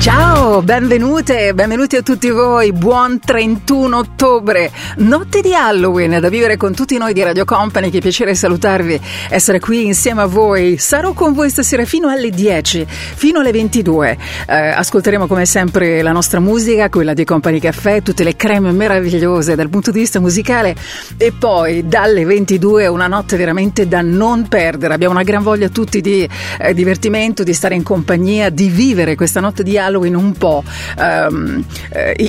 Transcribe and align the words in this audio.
Ciao, 0.00 0.62
benvenute, 0.62 1.54
benvenuti 1.54 1.96
a 1.96 2.02
tutti 2.02 2.30
voi. 2.30 2.72
Buon 2.72 3.18
31 3.18 3.96
ottobre, 3.96 4.70
notte 4.98 5.40
di 5.40 5.52
Halloween, 5.52 6.20
da 6.20 6.28
vivere 6.28 6.56
con 6.56 6.72
tutti 6.72 6.96
noi 6.96 7.12
di 7.12 7.20
Radio 7.20 7.44
Company. 7.44 7.90
Che 7.90 7.98
piacere 7.98 8.36
salutarvi, 8.36 8.98
essere 9.28 9.58
qui 9.58 9.86
insieme 9.86 10.22
a 10.22 10.26
voi. 10.26 10.78
Sarò 10.78 11.14
con 11.14 11.32
voi 11.32 11.50
stasera 11.50 11.84
fino 11.84 12.08
alle 12.08 12.30
10, 12.30 12.86
fino 12.88 13.40
alle 13.40 13.50
22. 13.50 14.16
Eh, 14.46 14.54
ascolteremo 14.54 15.26
come 15.26 15.44
sempre 15.44 16.00
la 16.00 16.12
nostra 16.12 16.38
musica, 16.38 16.88
quella 16.88 17.12
di 17.12 17.24
Company 17.24 17.58
Caffè, 17.58 18.00
tutte 18.00 18.22
le 18.22 18.36
creme 18.36 18.70
meravigliose 18.70 19.56
dal 19.56 19.68
punto 19.68 19.90
di 19.90 19.98
vista 19.98 20.20
musicale. 20.20 20.76
E 21.16 21.32
poi 21.32 21.88
dalle 21.88 22.24
22 22.24 22.86
una 22.86 23.08
notte 23.08 23.36
veramente 23.36 23.88
da 23.88 24.00
non 24.00 24.46
perdere. 24.46 24.94
Abbiamo 24.94 25.14
una 25.14 25.24
gran 25.24 25.42
voglia 25.42 25.68
tutti 25.68 26.00
di 26.00 26.26
eh, 26.60 26.72
divertimento, 26.72 27.42
di 27.42 27.52
stare 27.52 27.74
in 27.74 27.82
compagnia, 27.82 28.48
di 28.48 28.68
vivere 28.68 29.16
questa 29.16 29.40
notte 29.40 29.64
di 29.64 29.76
Halloween 29.76 29.86
Halloween 29.88 30.14
un 30.14 30.32
po' 30.32 30.62
um, 30.98 31.64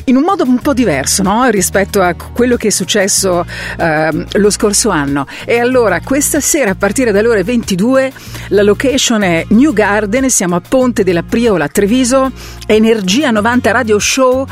in 0.05 0.15
un 0.15 0.23
modo 0.23 0.43
un 0.43 0.59
po' 0.59 0.73
diverso 0.73 1.23
no? 1.23 1.47
rispetto 1.49 2.01
a 2.01 2.15
quello 2.15 2.55
che 2.55 2.67
è 2.67 2.71
successo 2.71 3.45
uh, 3.77 4.25
lo 4.31 4.49
scorso 4.49 4.89
anno. 4.89 5.25
E 5.45 5.59
allora 5.59 5.99
questa 6.01 6.39
sera 6.39 6.71
a 6.71 6.75
partire 6.75 7.11
dalle 7.11 7.27
ore 7.27 7.43
22 7.43 8.11
la 8.49 8.63
location 8.63 9.23
è 9.23 9.45
New 9.49 9.73
Garden, 9.73 10.29
siamo 10.29 10.55
a 10.55 10.61
Ponte 10.61 11.03
della 11.03 11.23
Priola 11.23 11.67
Treviso, 11.67 12.31
Energia 12.65 13.31
90 13.31 13.71
Radio 13.71 13.99
Show 13.99 14.47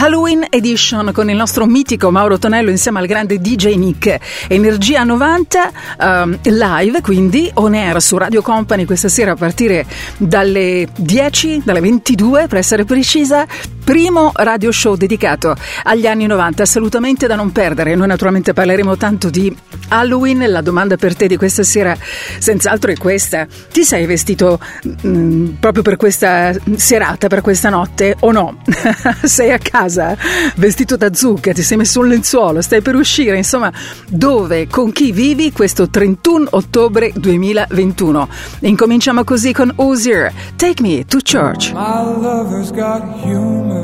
Halloween 0.00 0.44
Edition 0.50 1.12
con 1.12 1.30
il 1.30 1.36
nostro 1.36 1.66
mitico 1.66 2.10
Mauro 2.10 2.38
Tonello 2.38 2.70
insieme 2.70 2.98
al 2.98 3.06
grande 3.06 3.38
DJ 3.38 3.74
Nick. 3.76 4.18
Energia 4.48 5.04
90 5.04 5.72
um, 5.98 6.38
live 6.42 7.00
quindi 7.00 7.50
on 7.54 7.74
air 7.74 8.02
su 8.02 8.16
Radio 8.18 8.42
Company 8.42 8.84
questa 8.84 9.08
sera 9.08 9.32
a 9.32 9.36
partire 9.36 9.86
dalle 10.16 10.88
10, 10.96 11.62
dalle 11.64 11.80
22 11.80 12.47
per 12.48 12.58
essere 12.58 12.84
precisa, 12.84 13.46
primo 13.88 14.32
radio 14.34 14.70
show 14.70 14.96
dedicato 14.96 15.56
agli 15.84 16.06
anni 16.06 16.26
90, 16.26 16.62
assolutamente 16.62 17.26
da 17.26 17.36
non 17.36 17.52
perdere. 17.52 17.94
Noi 17.94 18.06
naturalmente 18.06 18.52
parleremo 18.52 18.98
tanto 18.98 19.30
di 19.30 19.56
Halloween, 19.88 20.50
la 20.50 20.60
domanda 20.60 20.98
per 20.98 21.16
te 21.16 21.26
di 21.26 21.38
questa 21.38 21.62
sera 21.62 21.96
senz'altro 22.38 22.90
è 22.90 22.98
questa. 22.98 23.46
Ti 23.46 23.82
sei 23.84 24.04
vestito 24.04 24.60
mh, 24.82 25.08
mm, 25.08 25.46
proprio 25.58 25.82
per 25.82 25.96
questa 25.96 26.52
serata, 26.76 27.28
per 27.28 27.40
questa 27.40 27.70
notte 27.70 28.14
o 28.20 28.30
no? 28.30 28.58
sei 29.24 29.52
a 29.52 29.58
casa 29.58 30.14
vestito 30.56 30.98
da 30.98 31.14
zucca, 31.14 31.52
ti 31.52 31.62
sei 31.62 31.78
messo 31.78 32.00
un 32.00 32.08
lenzuolo, 32.08 32.60
stai 32.60 32.82
per 32.82 32.94
uscire, 32.94 33.38
insomma, 33.38 33.72
dove, 34.06 34.66
con 34.66 34.92
chi 34.92 35.12
vivi 35.12 35.50
questo 35.50 35.88
31 35.88 36.48
ottobre 36.50 37.10
2021? 37.14 38.28
Incominciamo 38.60 39.24
così 39.24 39.54
con 39.54 39.72
Osier, 39.76 40.30
Take 40.56 40.82
Me 40.82 41.06
to 41.06 41.20
Church. 41.22 41.72
lover's 41.72 42.70
got 42.70 43.00
humor. 43.24 43.77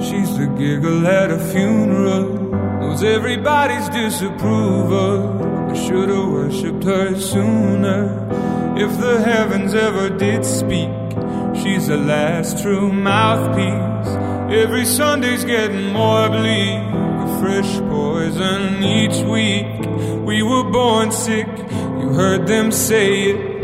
She's 0.00 0.36
the 0.36 0.46
giggle 0.58 1.06
at 1.06 1.30
a 1.30 1.38
funeral. 1.38 2.24
Knows 2.80 3.02
everybody's 3.02 3.88
disapproval. 3.88 5.70
I 5.70 5.74
should've 5.74 6.28
worshipped 6.28 6.84
her 6.84 7.18
sooner. 7.18 8.28
If 8.76 8.98
the 9.00 9.22
heavens 9.22 9.72
ever 9.74 10.10
did 10.10 10.44
speak, 10.44 10.90
she's 11.54 11.86
the 11.86 11.96
last 11.96 12.62
true 12.62 12.92
mouthpiece. 12.92 14.14
Every 14.52 14.84
Sunday's 14.84 15.44
getting 15.44 15.92
more 15.92 16.28
bleak. 16.28 16.82
A 17.24 17.38
fresh 17.40 17.78
poison 17.90 18.82
each 18.84 19.24
week. 19.24 19.66
We 20.26 20.42
were 20.42 20.70
born 20.70 21.12
sick, 21.12 21.46
you 22.00 22.08
heard 22.12 22.46
them 22.46 22.72
say 22.72 23.30
it. 23.30 23.63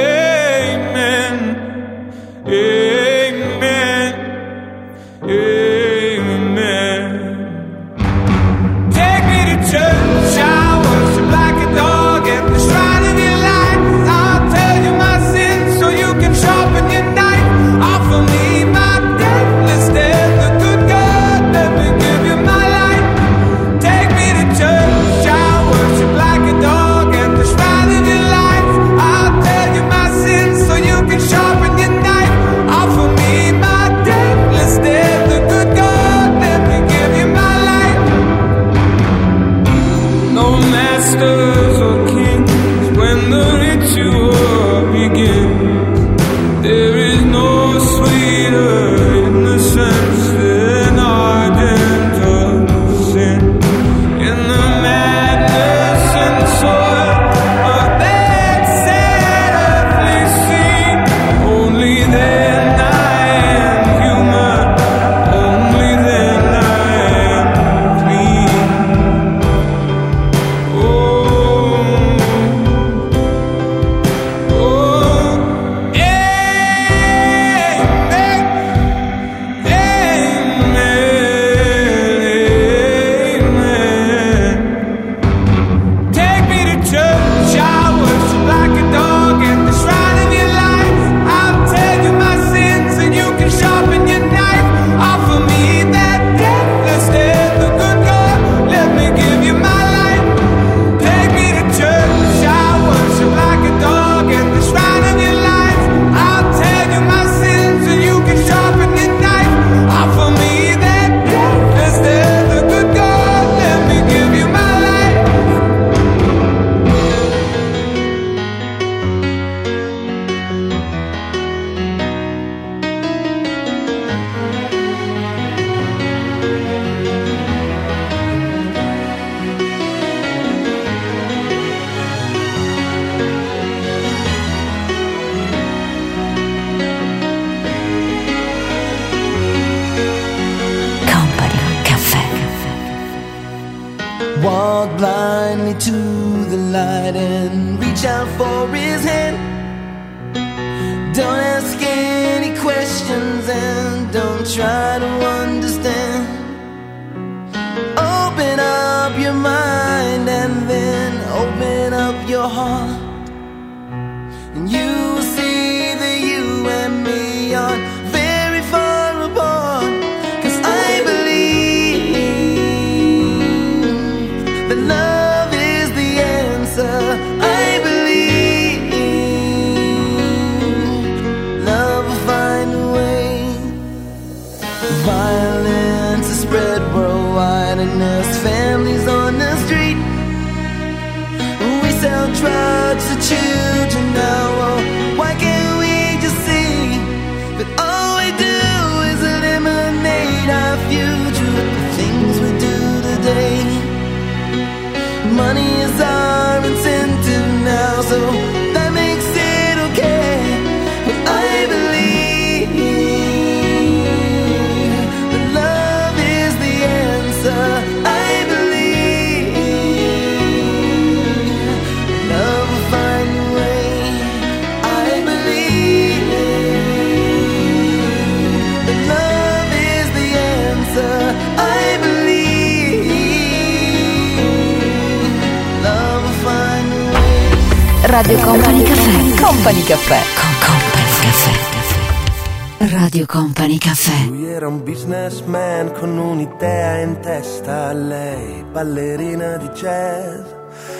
Radio 238.11 238.37
Company 238.39 238.83
Caffè. 238.83 239.41
Company 239.41 239.83
Caffè. 239.83 240.19
Con 240.35 240.51
Company 240.67 241.13
Caffè. 241.21 242.93
Radio 242.93 243.25
Company 243.25 243.77
Caffè. 243.77 244.25
Lui 244.27 244.47
era 244.47 244.67
un 244.67 244.83
businessman 244.83 245.93
con 245.93 246.17
un'idea 246.17 246.97
in 246.97 247.21
testa, 247.21 247.93
lei 247.93 248.65
ballerina 248.69 249.55
di 249.55 249.69
jazz. 249.69 250.45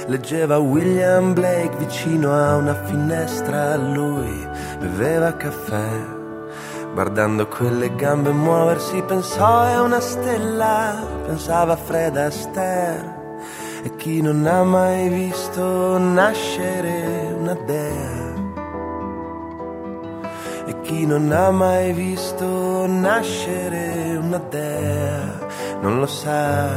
Leggeva 0.08 0.58
William 0.60 1.34
Blake 1.34 1.76
vicino 1.80 2.34
a 2.34 2.56
una 2.56 2.82
finestra, 2.86 3.76
lui 3.76 4.48
beveva 4.80 5.36
caffè. 5.36 5.90
Guardando 6.94 7.46
quelle 7.50 7.94
gambe 7.94 8.32
muoversi 8.32 9.04
pensò 9.06 9.64
è 9.66 9.78
una 9.82 10.00
stella, 10.00 11.06
pensava 11.26 11.74
a 11.74 11.78
Fred 11.78 12.16
Astaire. 12.16 13.21
E 13.84 13.96
chi 13.98 14.22
non 14.22 14.46
ha 14.46 14.64
mai 14.64 15.10
visto 15.10 15.98
nascere 15.98 17.36
una 17.40 17.54
dea? 17.66 18.30
E 20.66 20.82
chi 20.82 21.06
non 21.06 21.32
ha 21.32 21.50
mai 21.52 21.92
visto 21.94 22.86
nascere 22.88 24.18
una 24.18 24.38
dea 24.50 25.42
non 25.82 26.00
lo 26.00 26.06
sa 26.06 26.70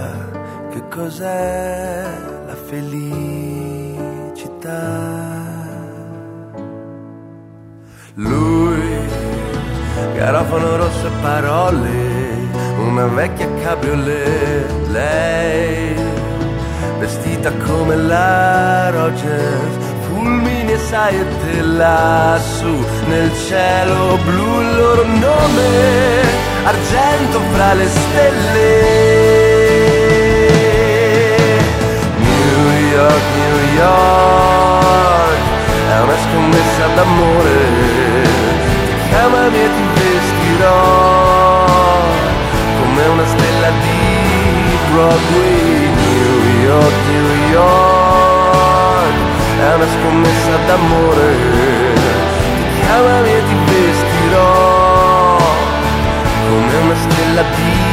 che 0.71 0.83
cos'è 0.89 2.05
la 2.47 2.55
felicità. 2.55 4.03
Lui, 8.15 8.99
garofano 10.15 10.77
rosso 10.77 11.06
e 11.06 11.11
parole, 11.21 11.91
una 12.79 13.06
vecchia 13.06 13.47
cabriolet, 13.62 14.89
lei, 14.89 15.95
vestita 17.05 17.53
come 17.67 17.97
la 17.97 18.89
Rogers, 18.89 19.77
fulmini 20.06 20.73
e 20.73 20.79
saette 20.79 21.61
lassù 21.61 22.75
nel 23.09 23.31
cielo 23.47 24.19
blu 24.25 24.61
il 24.62 24.75
loro 24.75 25.05
nome, 25.05 26.23
argento 26.65 27.41
fra 27.53 27.75
le 27.75 27.87
stelle. 27.87 28.71
New 32.17 32.61
York, 32.97 33.25
New 33.43 33.59
York, 33.77 35.43
è 35.91 36.01
una 36.01 36.19
scommessa 36.25 36.87
d'amore, 36.95 37.59
ti 38.87 38.95
chiamami 39.11 39.59
e 39.59 39.69
ti 39.77 39.87
vestirò 40.01 41.67
come 42.79 43.03
una 43.12 43.27
stella 43.27 43.71
di 43.83 44.79
Broadway. 44.91 45.94
New 46.64 46.72
York, 46.72 46.94
New 47.11 47.31
York, 47.52 49.16
è 49.61 49.75
una 49.75 49.87
scommessa 49.87 50.56
d'amore, 50.66 51.28
ti 52.56 52.81
chiamami 52.81 53.28
e 53.28 53.43
ti 53.44 53.55
vestirò 53.66 55.37
come 56.49 56.76
una 56.84 56.94
stella 56.94 57.43
di 57.43 57.83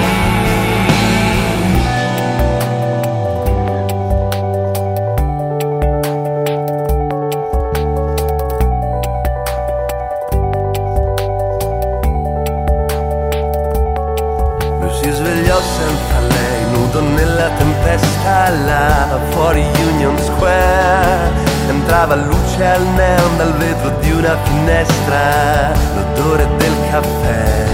là 18.51 19.19
fuori 19.29 19.65
Union 19.93 20.17
Square. 20.17 21.49
Entrava 21.67 22.15
luce 22.15 22.65
al 22.65 22.85
neon 22.95 23.37
dal 23.37 23.53
vetro 23.53 23.89
di 23.99 24.11
una 24.11 24.37
finestra, 24.43 25.71
l'odore 25.95 26.47
del 26.57 26.73
caffè. 26.89 27.69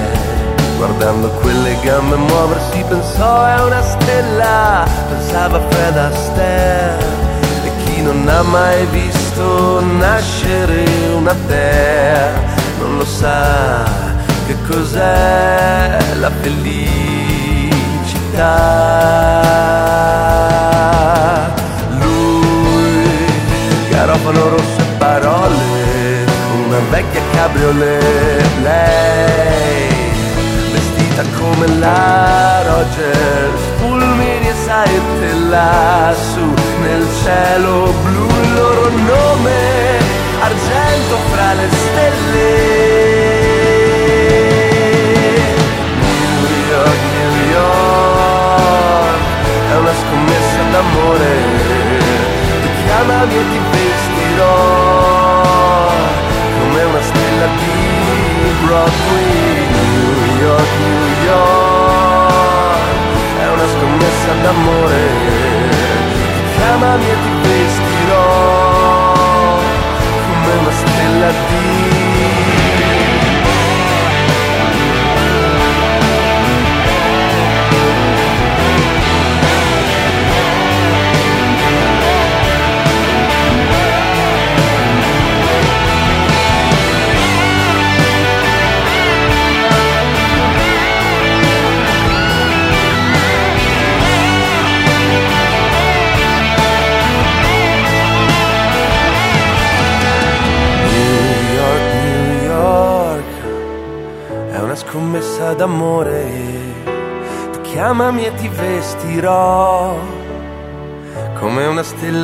Guardando 0.78 1.30
quelle 1.42 1.76
gambe 1.82 2.16
muoversi 2.16 2.84
pensò 2.88 3.46
è 3.46 3.62
una 3.64 3.82
stella, 3.82 4.86
pensava 5.10 5.60
Fred 5.70 5.98
Astaire. 5.98 7.06
E 7.64 7.72
chi 7.84 8.02
non 8.02 8.28
ha 8.28 8.44
mai 8.44 8.86
visto 8.88 9.82
nascere 9.82 10.86
una 11.16 11.34
dea 11.48 12.48
non 12.80 12.98
lo 12.98 13.06
sa 13.06 13.84
che 14.46 14.56
cos'è 14.68 15.98
la 16.20 16.32
felicità. 16.42 17.16
Garofano 24.08 24.48
rosso 24.48 24.80
e 24.80 24.96
parole, 24.98 26.26
una 26.66 26.80
vecchia 26.90 27.22
cabriolet, 27.34 28.48
lei, 28.62 29.90
vestita 30.72 31.24
come 31.38 31.68
la 31.78 32.64
Rogers, 32.66 33.62
fulmini 33.80 34.48
e 34.48 34.54
saette 34.64 35.34
lassù 35.50 36.54
nel 36.82 37.06
cielo 37.22 37.94
blu, 38.04 38.28
il 38.44 38.54
loro 38.54 38.90
nome, 38.92 40.00
argento 40.40 41.16
fra 41.30 41.54
le 41.54 41.68
stelle. 41.70 42.67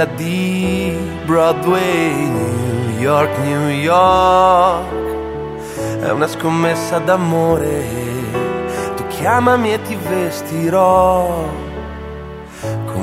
Stella 0.04 0.06
di 0.16 0.96
Broadway, 1.26 2.14
New 2.14 3.00
York, 3.00 3.38
New 3.40 3.70
York. 3.70 4.92
È 6.02 6.10
una 6.10 6.28
scommessa 6.28 7.00
d'amore. 7.00 7.86
Tu 8.96 9.08
chiamami 9.08 9.74
e 9.74 9.82
ti 9.82 9.96
vestirò 9.96 11.72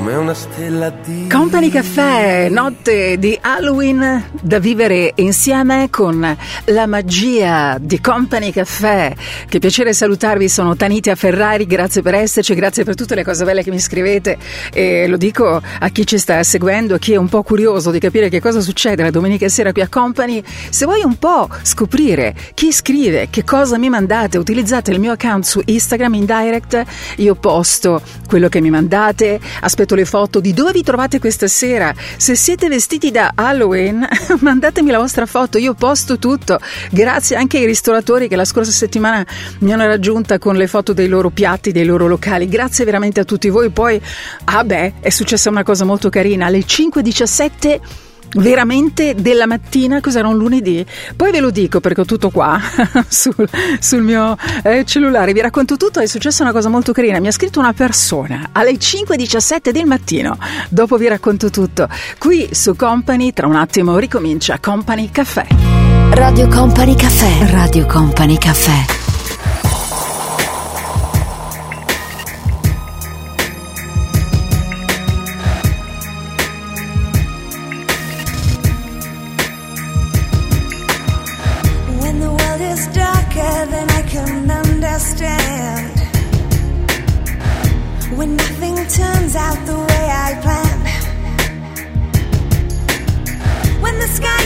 come 0.01 0.15
una 0.15 0.33
stella 0.33 0.89
di 0.89 1.27
Company 1.29 1.69
Caffè, 1.69 2.49
notte 2.49 3.19
di 3.19 3.37
Halloween 3.39 4.29
da 4.41 4.57
vivere 4.57 5.11
insieme 5.17 5.91
con 5.91 6.37
la 6.65 6.87
magia 6.87 7.77
di 7.79 8.01
Company 8.01 8.51
Caffè. 8.51 9.13
Che 9.47 9.59
piacere 9.59 9.93
salutarvi, 9.93 10.49
sono 10.49 10.75
Tanita 10.75 11.13
Ferrari, 11.13 11.67
grazie 11.67 12.01
per 12.01 12.15
esserci, 12.15 12.55
grazie 12.55 12.83
per 12.83 12.95
tutte 12.95 13.13
le 13.13 13.23
cose 13.23 13.45
belle 13.45 13.61
che 13.61 13.69
mi 13.69 13.77
scrivete 13.77 14.39
e 14.73 15.05
lo 15.05 15.17
dico 15.17 15.61
a 15.79 15.89
chi 15.89 16.07
ci 16.07 16.17
sta 16.17 16.41
seguendo, 16.41 16.95
a 16.95 16.97
chi 16.97 17.13
è 17.13 17.17
un 17.17 17.29
po' 17.29 17.43
curioso 17.43 17.91
di 17.91 17.99
capire 17.99 18.29
che 18.29 18.41
cosa 18.41 18.59
succede 18.59 19.03
la 19.03 19.11
domenica 19.11 19.47
sera 19.49 19.71
qui 19.71 19.83
a 19.83 19.87
Company. 19.87 20.41
Se 20.71 20.85
vuoi 20.85 21.03
un 21.03 21.19
po' 21.19 21.47
scoprire 21.61 22.33
chi 22.55 22.71
scrive, 22.71 23.27
che 23.29 23.43
cosa 23.43 23.77
mi 23.77 23.89
mandate, 23.89 24.39
utilizzate 24.39 24.89
il 24.89 24.99
mio 24.99 25.11
account 25.11 25.43
su 25.43 25.61
Instagram 25.63 26.15
in 26.15 26.25
direct, 26.25 26.83
io 27.17 27.35
posto 27.35 28.01
quello 28.27 28.49
che 28.49 28.61
mi 28.61 28.71
mandate, 28.71 29.39
aspetto 29.59 29.89
le 29.95 30.05
foto 30.05 30.39
di 30.39 30.53
dove 30.53 30.71
vi 30.71 30.83
trovate 30.83 31.19
questa 31.19 31.47
sera. 31.47 31.93
Se 32.17 32.35
siete 32.35 32.67
vestiti 32.67 33.11
da 33.11 33.31
Halloween, 33.35 34.07
mandatemi 34.39 34.91
la 34.91 34.99
vostra 34.99 35.25
foto, 35.25 35.57
io 35.57 35.73
posto 35.73 36.17
tutto. 36.17 36.59
Grazie 36.89 37.35
anche 37.35 37.57
ai 37.57 37.65
ristoratori 37.65 38.27
che 38.27 38.35
la 38.35 38.45
scorsa 38.45 38.71
settimana 38.71 39.25
mi 39.59 39.73
hanno 39.73 39.87
raggiunta 39.87 40.39
con 40.39 40.55
le 40.55 40.67
foto 40.67 40.93
dei 40.93 41.07
loro 41.07 41.29
piatti, 41.29 41.71
dei 41.71 41.85
loro 41.85 42.07
locali. 42.07 42.47
Grazie 42.47 42.85
veramente 42.85 43.19
a 43.19 43.23
tutti 43.23 43.49
voi. 43.49 43.69
Poi, 43.69 44.01
ah 44.45 44.63
beh, 44.63 44.93
è 44.99 45.09
successa 45.09 45.49
una 45.49 45.63
cosa 45.63 45.85
molto 45.85 46.09
carina. 46.09 46.47
Alle 46.47 46.59
5.17 46.59 48.10
veramente 48.35 49.15
della 49.15 49.45
mattina, 49.45 49.99
cos'era 49.99 50.27
un 50.27 50.37
lunedì? 50.37 50.85
Poi 51.15 51.31
ve 51.31 51.39
lo 51.39 51.49
dico 51.49 51.79
perché 51.79 52.01
ho 52.01 52.05
tutto 52.05 52.29
qua 52.29 52.59
sul, 53.07 53.47
sul, 53.79 54.01
mio 54.01 54.35
eh, 54.63 54.85
cellulare, 54.85 55.33
vi 55.33 55.41
racconto 55.41 55.77
tutto, 55.77 55.99
è 55.99 56.05
successa 56.05 56.43
una 56.43 56.51
cosa 56.51 56.69
molto 56.69 56.91
carina, 56.91 57.19
mi 57.19 57.27
ha 57.27 57.31
scritto 57.31 57.59
una 57.59 57.73
persona 57.73 58.49
alle 58.51 58.71
5.17 58.73 59.69
del 59.71 59.85
mattino, 59.85 60.37
dopo 60.69 60.97
vi 60.97 61.07
racconto 61.07 61.49
tutto, 61.49 61.87
qui 62.17 62.49
su 62.51 62.75
Company, 62.75 63.33
tra 63.33 63.47
un 63.47 63.55
attimo 63.55 63.97
ricomincia 63.97 64.59
Company 64.59 65.09
Caffè. 65.11 65.47
Radio 66.11 66.47
Company 66.47 66.95
Caffè, 66.95 67.51
Radio 67.51 67.85
Company 67.85 68.37
Caffè. 68.37 69.10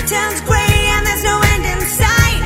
Turns 0.08 0.42
gray 0.42 0.76
and 0.94 1.06
there's 1.08 1.24
no 1.24 1.42
end 1.54 1.66
in 1.66 1.82
sight. 1.82 2.44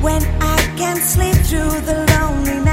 When 0.00 0.22
I 0.40 0.58
can't 0.76 1.02
sleep 1.02 1.34
through 1.48 1.80
the 1.80 2.06
lonely 2.12 2.64
night. 2.64 2.69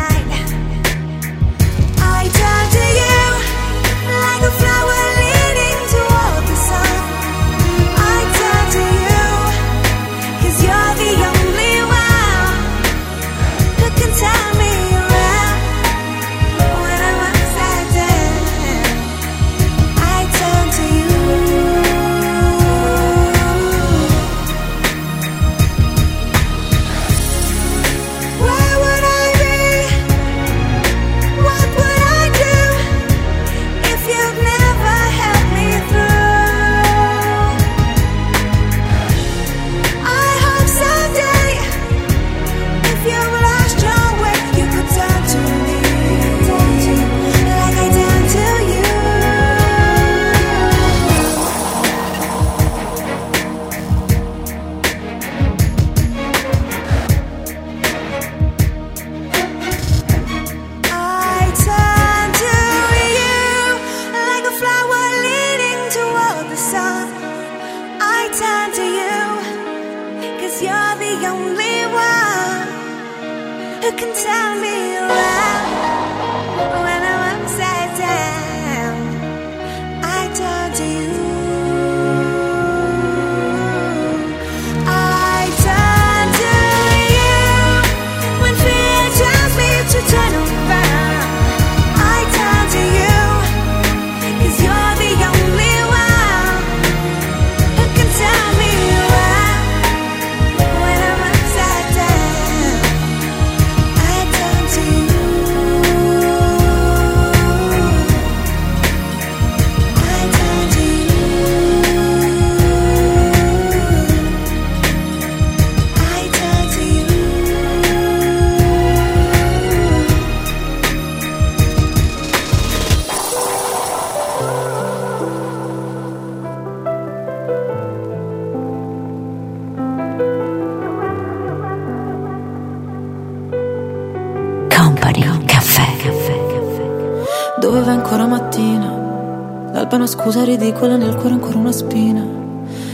Ridicola, 140.67 140.97
nel 140.97 141.15
cuore 141.15 141.35
ancora 141.35 141.57
una 141.57 141.71
spina. 141.71 142.21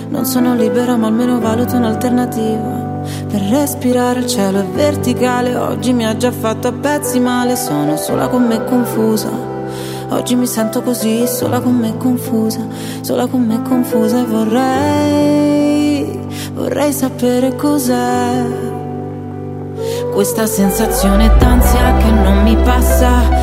Non 0.10 0.26
sono 0.26 0.54
libera, 0.56 0.96
ma 0.96 1.08
almeno 1.08 1.40
valuto 1.40 1.76
un'alternativa. 1.76 3.02
Per 3.28 3.42
respirare 3.42 4.20
il 4.20 4.28
cielo 4.28 4.60
è 4.60 4.64
verticale, 4.64 5.56
oggi 5.56 5.92
mi 5.92 6.06
ha 6.06 6.16
già 6.16 6.32
fatto 6.32 6.68
a 6.68 6.72
pezzi 6.72 7.20
male, 7.20 7.56
sono 7.56 7.98
sola 7.98 8.28
con 8.28 8.44
me 8.44 8.64
confusa. 8.64 9.52
Oggi 10.10 10.36
mi 10.36 10.46
sento 10.46 10.84
così, 10.84 11.26
sola 11.26 11.60
con 11.60 11.76
me 11.76 11.98
confusa, 11.98 12.60
sola 13.02 13.26
con 13.26 13.42
me 13.44 13.62
confusa 13.64 14.20
e 14.20 14.26
vorrei, 14.26 16.20
vorrei 16.54 16.94
sapere 16.94 17.56
cos'è. 17.56 18.46
Questa 20.14 20.46
sensazione 20.46 21.32
d'ansia 21.40 21.98
che 21.98 22.12
non 22.12 22.44
mi 22.44 22.56
passa 22.58 23.43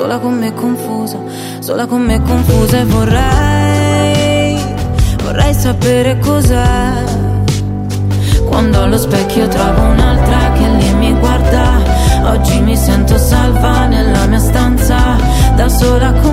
Sola 0.00 0.18
con 0.18 0.38
me 0.38 0.54
confusa, 0.54 1.18
sola 1.58 1.84
con 1.84 2.00
me 2.00 2.22
confusa 2.22 2.78
e 2.78 2.84
vorrei, 2.86 4.58
vorrei 5.22 5.52
sapere 5.52 6.18
cos'è. 6.18 7.04
Quando 8.46 8.80
allo 8.80 8.96
specchio 8.96 9.46
trovo 9.48 9.82
un'altra 9.82 10.52
che 10.52 10.66
lì 10.66 10.94
mi 10.94 11.12
guarda, 11.18 11.82
oggi 12.30 12.60
mi 12.60 12.76
sento 12.76 13.18
salva 13.18 13.88
nella 13.88 14.24
mia 14.24 14.38
stanza, 14.38 15.18
da 15.54 15.68
sola 15.68 16.12
con 16.22 16.29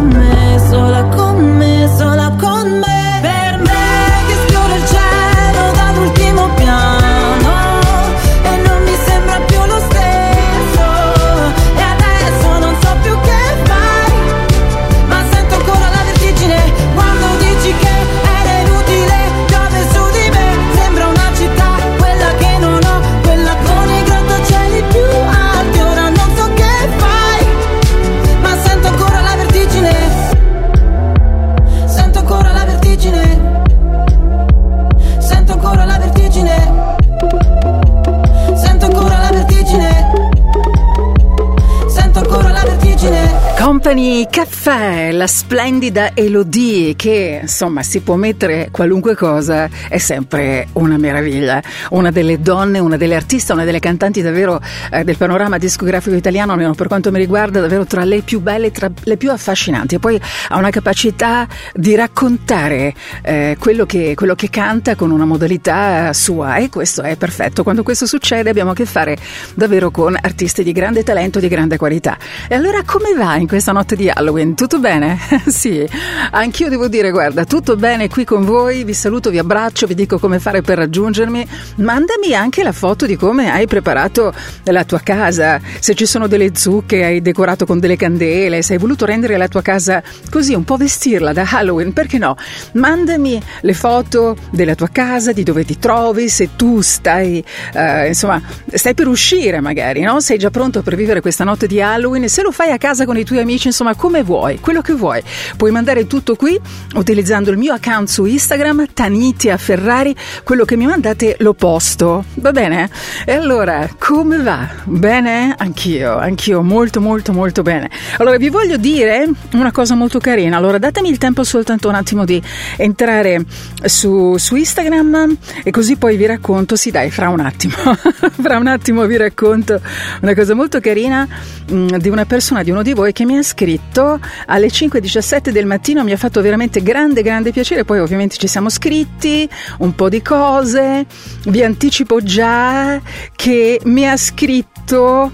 Caffè, 44.38 45.12
la 45.14 45.26
splendida 45.26 46.12
Elodie 46.14 46.96
che 46.96 47.40
insomma 47.42 47.82
si 47.82 48.02
può 48.02 48.18
mettere 48.18 48.70
qualunque 48.70 49.16
cosa, 49.16 49.68
è 49.90 49.98
sempre 49.98 50.68
una 50.74 50.96
meraviglia. 50.98 51.60
Una 51.90 52.12
delle 52.12 52.40
donne, 52.40 52.78
una 52.78 52.98
delle 52.98 53.16
artiste, 53.16 53.54
una 53.54 53.64
delle 53.64 53.80
cantanti 53.80 54.22
davvero 54.22 54.62
eh, 54.92 55.04
del 55.04 55.18
panorama 55.18 55.58
discografico 55.58 56.16
italiano, 56.16 56.52
almeno 56.52 56.76
per 56.76 56.86
quanto 56.86 57.12
mi 57.12 57.18
riguarda, 57.18 57.62
davvero 57.62 57.86
tra 57.86 58.04
le 58.04 58.22
più 58.22 58.40
belle, 58.40 58.70
tra 58.70 58.92
le 59.06 59.18
più 59.18 59.32
affascinanti. 59.32 59.96
E 59.96 60.00
poi 60.00 60.22
ha 60.50 60.56
una 60.56 60.70
capacità 60.70 61.48
di 61.74 61.96
raccontare 61.96 62.94
eh, 63.24 63.58
quello, 63.60 63.88
che, 63.88 64.14
quello 64.14 64.36
che 64.36 64.52
canta 64.52 64.94
con 64.94 65.10
una 65.10 65.26
modalità 65.26 66.14
sua 66.14 66.58
e 66.58 66.70
questo 66.70 67.02
è 67.02 67.16
perfetto. 67.16 67.64
Quando 67.64 67.82
questo 67.82 68.06
succede 68.06 68.52
abbiamo 68.52 68.70
a 68.70 68.76
che 68.76 68.86
fare 68.86 69.18
davvero 69.56 69.90
con 69.90 70.16
artisti 70.16 70.62
di 70.62 70.74
grande 70.74 71.02
talento, 71.02 71.40
di 71.40 71.48
grande 71.48 71.78
qualità. 71.78 72.20
E 72.48 72.54
allora 72.54 72.84
come 72.86 73.16
va 73.16 73.38
in 73.38 73.48
questa 73.48 73.72
notte 73.72 73.96
di 73.96 74.08
Halloween? 74.08 74.26
Tutto 74.56 74.80
bene? 74.80 75.18
sì, 75.48 75.88
anch'io 76.32 76.70
devo 76.70 76.88
dire, 76.88 77.12
guarda, 77.12 77.46
tutto 77.46 77.76
bene 77.76 78.10
qui 78.10 78.24
con 78.24 78.46
voi, 78.46 78.84
vi 78.84 78.94
saluto, 78.94 79.30
vi 79.30 79.38
abbraccio, 79.38 79.88
vi 79.88 79.96
dico 79.96 80.20
come 80.20 80.40
fare 80.40 80.62
per 80.62 80.78
raggiungermi. 80.78 81.48
Mandami 81.78 82.34
anche 82.34 82.64
la 82.64 82.72
foto 82.72 83.06
di 83.06 83.16
come 83.16 83.52
hai 83.52 83.68
preparato 83.68 84.34
la 84.66 84.84
tua 84.84 85.00
casa, 85.00 85.60
se 85.80 85.96
ci 85.96 86.06
sono 86.06 86.28
delle 86.28 86.52
zucche, 86.56 87.04
hai 87.04 87.22
decorato 87.22 87.66
con 87.66 87.80
delle 87.80 87.96
candele, 87.96 88.62
se 88.62 88.74
hai 88.74 88.80
voluto 88.80 89.06
rendere 89.06 89.38
la 89.38 89.48
tua 89.48 89.62
casa 89.62 90.04
così, 90.30 90.54
un 90.54 90.64
po' 90.64 90.78
vestirla 90.78 91.34
da 91.34 91.46
Halloween, 91.50 91.94
perché 91.94 92.18
no? 92.18 92.36
Mandami 92.74 93.42
le 93.62 93.74
foto 93.74 94.36
della 94.50 94.76
tua 94.76 94.90
casa, 94.92 95.32
di 95.32 95.44
dove 95.44 95.66
ti 95.66 95.80
trovi, 95.80 96.30
se 96.30 96.56
tu 96.56 96.82
stai, 96.82 97.44
eh, 97.74 98.08
insomma, 98.08 98.42
stai 98.74 98.94
per 98.94 99.08
uscire 99.08 99.60
magari, 99.60 100.02
no? 100.02 100.20
Sei 100.20 100.38
già 100.38 100.50
pronto 100.50 100.82
per 100.82 100.96
vivere 100.96 101.22
questa 101.22 101.44
notte 101.44 101.68
di 101.68 101.82
Halloween 101.82 102.28
se 102.28 102.42
lo 102.42 102.52
fai 102.52 102.72
a 102.72 102.78
casa 102.78 103.06
con 103.06 103.18
i 103.18 103.24
tuoi 103.24 103.40
amici, 103.40 103.68
insomma, 103.68 103.96
come 104.08 104.24
vuoi, 104.24 104.62
quello 104.62 104.80
che 104.80 104.94
vuoi. 104.94 105.22
Puoi 105.58 105.70
mandare 105.70 106.08
tutto 106.08 106.38
qui 106.38 106.58
utilizzando 106.96 107.52
il 107.52 107.58
mio 107.58 107.74
account 107.74 108.08
su 108.08 108.24
Instagram, 108.24 108.86
Tanitia 108.94 109.58
Ferrari, 109.58 110.16
quello 110.46 110.64
che 110.64 110.78
mi 110.78 110.86
mandate 110.86 111.36
lo 111.40 111.54
posto, 111.54 112.24
va 112.36 112.54
bene? 112.54 112.90
E 113.26 113.34
allora, 113.34 113.90
come 114.00 114.38
va? 114.38 114.66
Bene? 114.86 115.54
Anch'io, 115.58 116.18
anch'io 116.18 116.64
molto 116.64 117.02
molto 117.02 117.34
molto 117.34 117.64
bene. 117.64 117.90
Allora, 118.16 118.38
vi 118.38 118.48
voglio 118.48 118.78
dire 118.78 119.28
una 119.52 119.74
cosa 119.74 119.94
molto 119.94 120.20
carina, 120.20 120.56
allora 120.56 120.78
datemi 120.78 121.10
il 121.10 121.18
tempo 121.18 121.44
soltanto 121.44 121.90
un 121.90 121.96
attimo 121.96 122.24
di 122.24 122.42
entrare 122.78 123.44
su, 123.84 124.38
su 124.38 124.56
Instagram 124.56 125.38
e 125.64 125.72
così 125.72 125.98
poi 125.98 126.16
vi 126.16 126.28
racconto, 126.28 126.78
sì 126.78 126.92
dai, 126.92 127.12
fra 127.12 127.28
un 127.28 127.42
attimo, 127.42 127.74
fra 128.42 128.58
un 128.58 128.68
attimo 128.68 129.06
vi 129.06 129.18
racconto 129.18 129.82
una 130.22 130.34
cosa 130.34 130.54
molto 130.54 130.80
carina 130.80 131.28
mh, 131.70 131.98
di 131.98 132.08
una 132.08 132.24
persona, 132.24 132.64
di 132.64 132.72
uno 132.72 132.84
di 132.84 132.94
voi 132.94 133.12
che 133.12 133.26
mi 133.26 133.38
ha 133.38 133.44
scritto 133.44 133.97
alle 134.46 134.68
5.17 134.68 135.50
del 135.50 135.66
mattino, 135.66 136.04
mi 136.04 136.12
ha 136.12 136.18
fatto 136.18 136.42
veramente 136.42 136.82
grande 136.84 137.22
grande 137.22 137.52
piacere, 137.52 137.84
poi 137.84 138.00
ovviamente 138.00 138.38
ci 138.38 138.48
siamo 138.48 138.70
scritti 138.70 139.50
un 139.80 139.96
po' 139.96 140.10
di 140.10 140.22
cose, 140.22 141.06
vi 141.46 141.64
anticipo 141.64 142.22
già 142.22 143.02
che 143.36 143.80
mi 143.86 144.08
ha 144.08 144.18
scritto 144.18 145.32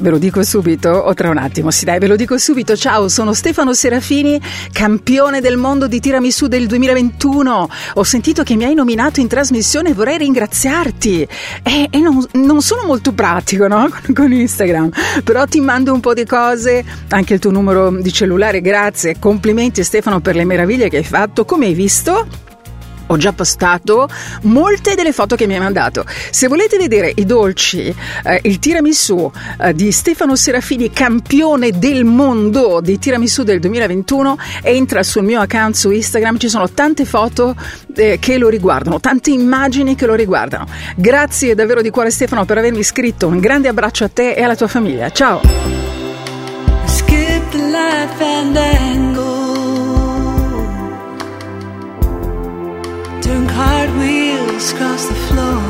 Ve 0.00 0.10
lo 0.10 0.18
dico 0.18 0.42
subito 0.42 0.88
o 0.88 1.12
tra 1.14 1.28
un 1.28 1.36
attimo? 1.36 1.70
Sì, 1.70 1.84
dai, 1.84 1.98
ve 1.98 2.06
lo 2.06 2.16
dico 2.16 2.38
subito. 2.38 2.76
Ciao, 2.76 3.08
sono 3.08 3.34
Stefano 3.34 3.74
Serafini, 3.74 4.40
campione 4.72 5.40
del 5.40 5.56
mondo 5.56 5.86
di 5.86 6.00
tiramisù 6.00 6.46
del 6.46 6.66
2021. 6.66 7.68
Ho 7.94 8.02
sentito 8.02 8.42
che 8.42 8.56
mi 8.56 8.64
hai 8.64 8.74
nominato 8.74 9.20
in 9.20 9.28
trasmissione 9.28 9.90
e 9.90 9.94
vorrei 9.94 10.18
ringraziarti. 10.18 11.28
E, 11.62 11.88
e 11.90 11.98
non, 11.98 12.24
non, 12.32 12.62
sono 12.62 12.84
molto 12.84 13.12
pratico, 13.12 13.68
no? 13.68 13.88
Con, 14.02 14.14
con 14.14 14.32
Instagram. 14.32 14.90
Però 15.22 15.44
ti 15.46 15.60
mando 15.60 15.92
un 15.92 16.00
po' 16.00 16.14
di 16.14 16.24
cose, 16.24 16.84
anche 17.08 17.34
il 17.34 17.40
tuo 17.40 17.50
numero 17.50 17.90
di 17.90 18.12
cellulare, 18.12 18.60
grazie. 18.60 19.16
Complimenti 19.18 19.84
Stefano 19.84 20.20
per 20.20 20.34
le 20.34 20.44
meraviglie 20.44 20.88
che 20.88 20.98
hai 20.98 21.04
fatto. 21.04 21.44
Come 21.44 21.66
hai 21.66 21.74
visto? 21.74 22.51
Ho 23.12 23.16
già 23.16 23.32
postato 23.32 24.08
molte 24.42 24.94
delle 24.94 25.12
foto 25.12 25.36
che 25.36 25.46
mi 25.46 25.54
hai 25.54 25.60
mandato. 25.60 26.04
Se 26.30 26.48
volete 26.48 26.76
vedere 26.78 27.12
i 27.14 27.24
dolci, 27.24 27.94
eh, 28.24 28.40
il 28.42 28.58
tiramisù 28.58 29.30
eh, 29.60 29.74
di 29.74 29.92
Stefano 29.92 30.36
Serafini, 30.36 30.90
campione 30.90 31.70
del 31.70 32.04
mondo 32.04 32.80
di 32.80 32.98
tiramisù 32.98 33.42
del 33.42 33.60
2021, 33.60 34.38
entra 34.62 35.02
sul 35.02 35.24
mio 35.24 35.40
account 35.40 35.74
su 35.74 35.90
Instagram, 35.90 36.38
ci 36.38 36.48
sono 36.48 36.70
tante 36.70 37.04
foto 37.04 37.54
eh, 37.94 38.18
che 38.18 38.38
lo 38.38 38.48
riguardano, 38.48 39.00
tante 39.00 39.30
immagini 39.30 39.94
che 39.94 40.06
lo 40.06 40.14
riguardano. 40.14 40.66
Grazie 40.96 41.54
davvero 41.54 41.82
di 41.82 41.90
cuore 41.90 42.10
Stefano 42.10 42.44
per 42.44 42.58
avermi 42.58 42.82
scritto, 42.82 43.26
un 43.26 43.40
grande 43.40 43.68
abbraccio 43.68 44.04
a 44.04 44.08
te 44.08 44.32
e 44.32 44.42
alla 44.42 44.56
tua 44.56 44.68
famiglia. 44.68 45.10
Ciao! 45.10 45.40
Across 54.70 55.06
the 55.06 55.14
floor. 55.26 55.62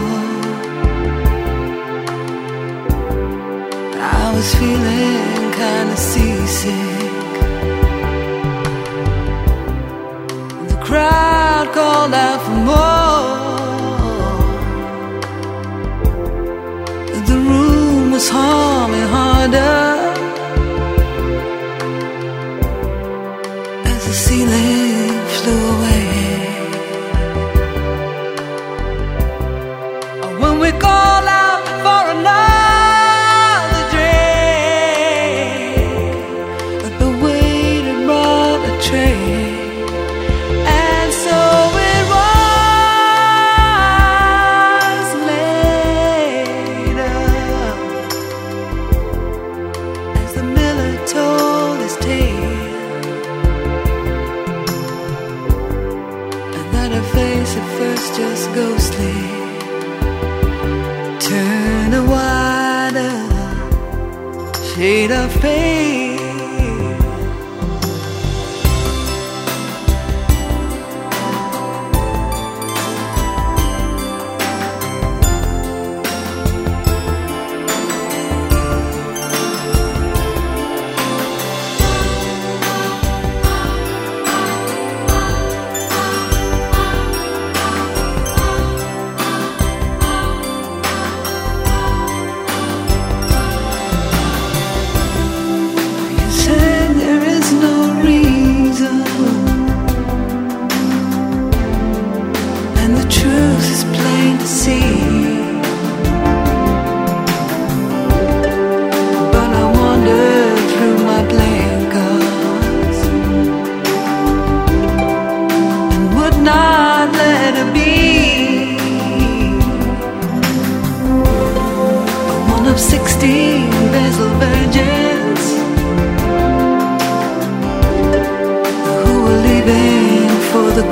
I 4.21 4.33
was 4.37 4.55
feeling 4.61 5.53
kinda 5.61 5.97
seasick. 5.97 7.13
The 10.71 10.79
crowd 10.87 11.67
called 11.77 12.15
out 12.27 12.41
for 12.45 12.59
more. 12.71 13.33
The 17.31 17.39
room 17.51 18.13
was 18.13 18.29
humming 18.29 19.09
harder 19.17 19.87
as 23.91 24.03
the 24.09 24.15
ceiling 24.25 25.13
flew 25.37 25.63
away. 25.77 25.92
afraid 65.05 65.11
of 65.11 65.33
faith. 65.43 65.62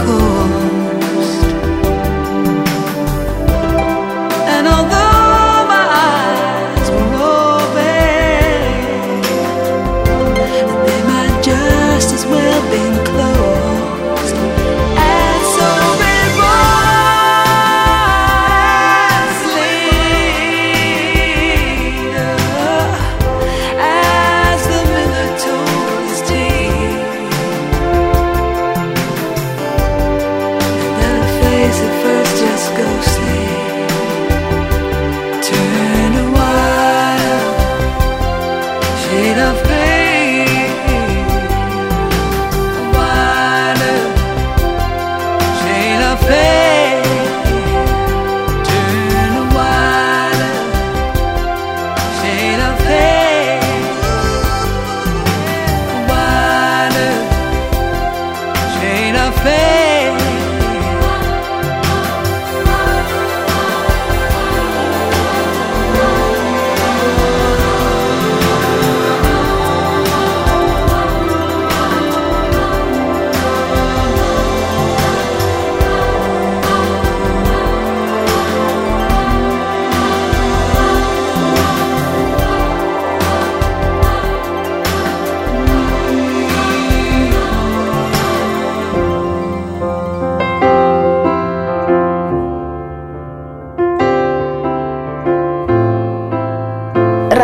cool. 0.07 0.50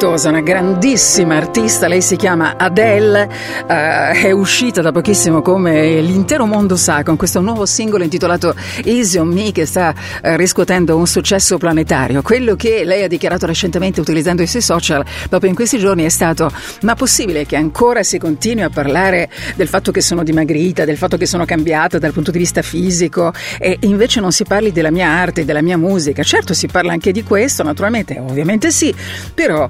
tutto 0.00 0.09
strepitosa, 0.20 0.28
una 0.28 0.40
grandissima 0.40 1.36
artista, 1.36 1.88
lei 1.88 2.02
si 2.02 2.16
chiama 2.16 2.56
Adele, 2.58 3.28
eh, 3.66 4.10
è 4.10 4.30
uscita 4.30 4.82
da 4.82 4.92
pochissimo 4.92 5.40
come 5.40 6.00
l'intero 6.00 6.44
mondo 6.44 6.76
sa 6.76 7.02
con 7.02 7.16
questo 7.16 7.40
nuovo 7.40 7.64
singolo 7.64 8.04
intitolato 8.04 8.54
Easy 8.84 9.18
on 9.18 9.28
Me 9.28 9.50
che 9.52 9.64
sta 9.64 9.94
eh, 10.22 10.36
riscuotendo 10.36 10.96
un 10.96 11.06
successo 11.06 11.56
planetario. 11.56 12.20
Quello 12.20 12.54
che 12.54 12.84
lei 12.84 13.02
ha 13.02 13.08
dichiarato 13.08 13.46
recentemente 13.46 14.00
utilizzando 14.00 14.42
i 14.42 14.46
suoi 14.46 14.62
social 14.62 15.04
proprio 15.28 15.48
in 15.48 15.56
questi 15.56 15.78
giorni 15.78 16.04
è 16.04 16.08
stato 16.10 16.50
ma 16.82 16.94
possibile 16.94 17.46
che 17.46 17.56
ancora 17.56 18.02
si 18.02 18.18
continui 18.18 18.62
a 18.62 18.70
parlare 18.70 19.30
del 19.56 19.68
fatto 19.68 19.90
che 19.90 20.02
sono 20.02 20.22
dimagrita, 20.22 20.84
del 20.84 20.98
fatto 20.98 21.16
che 21.16 21.26
sono 21.26 21.44
cambiata 21.46 21.98
dal 21.98 22.12
punto 22.12 22.30
di 22.30 22.38
vista 22.38 22.60
fisico 22.62 23.32
e 23.58 23.78
invece 23.80 24.20
non 24.20 24.32
si 24.32 24.44
parli 24.44 24.70
della 24.70 24.90
mia 24.90 25.08
arte, 25.08 25.44
della 25.44 25.62
mia 25.62 25.78
musica. 25.78 26.22
Certo 26.22 26.52
si 26.52 26.66
parla 26.66 26.92
anche 26.92 27.10
di 27.10 27.22
questo, 27.22 27.62
naturalmente, 27.62 28.18
ovviamente 28.18 28.70
sì, 28.70 28.94
però, 29.32 29.68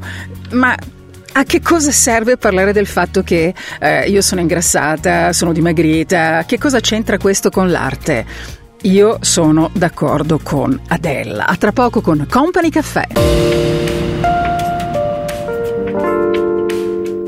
ma 0.51 0.77
a 1.33 1.45
che 1.45 1.61
cosa 1.61 1.93
serve 1.93 2.37
parlare 2.37 2.73
del 2.73 2.87
fatto 2.87 3.23
che 3.23 3.55
eh, 3.79 4.09
io 4.09 4.21
sono 4.21 4.41
ingrassata, 4.41 5.33
sono 5.33 5.53
dimagrita? 5.53 6.45
Che 6.45 6.59
cosa 6.59 6.81
c'entra 6.81 7.19
questo 7.19 7.51
con 7.51 7.71
l'arte? 7.71 8.25
Io 8.83 9.19
sono 9.21 9.71
d'accordo 9.73 10.41
con 10.43 10.79
Adele. 10.89 11.43
A 11.47 11.55
tra 11.57 11.73
poco 11.73 12.01
con 12.01 12.27
Company 12.29 12.71
Caffè. 12.71 13.07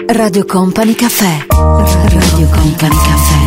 Radio 0.06 0.44
Company 0.44 0.94
Caffè. 0.94 1.46
Radio 1.48 2.48
Company 2.48 2.76
Caffè. 2.76 3.41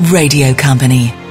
Radio 0.00 0.54
Company. 0.54 1.25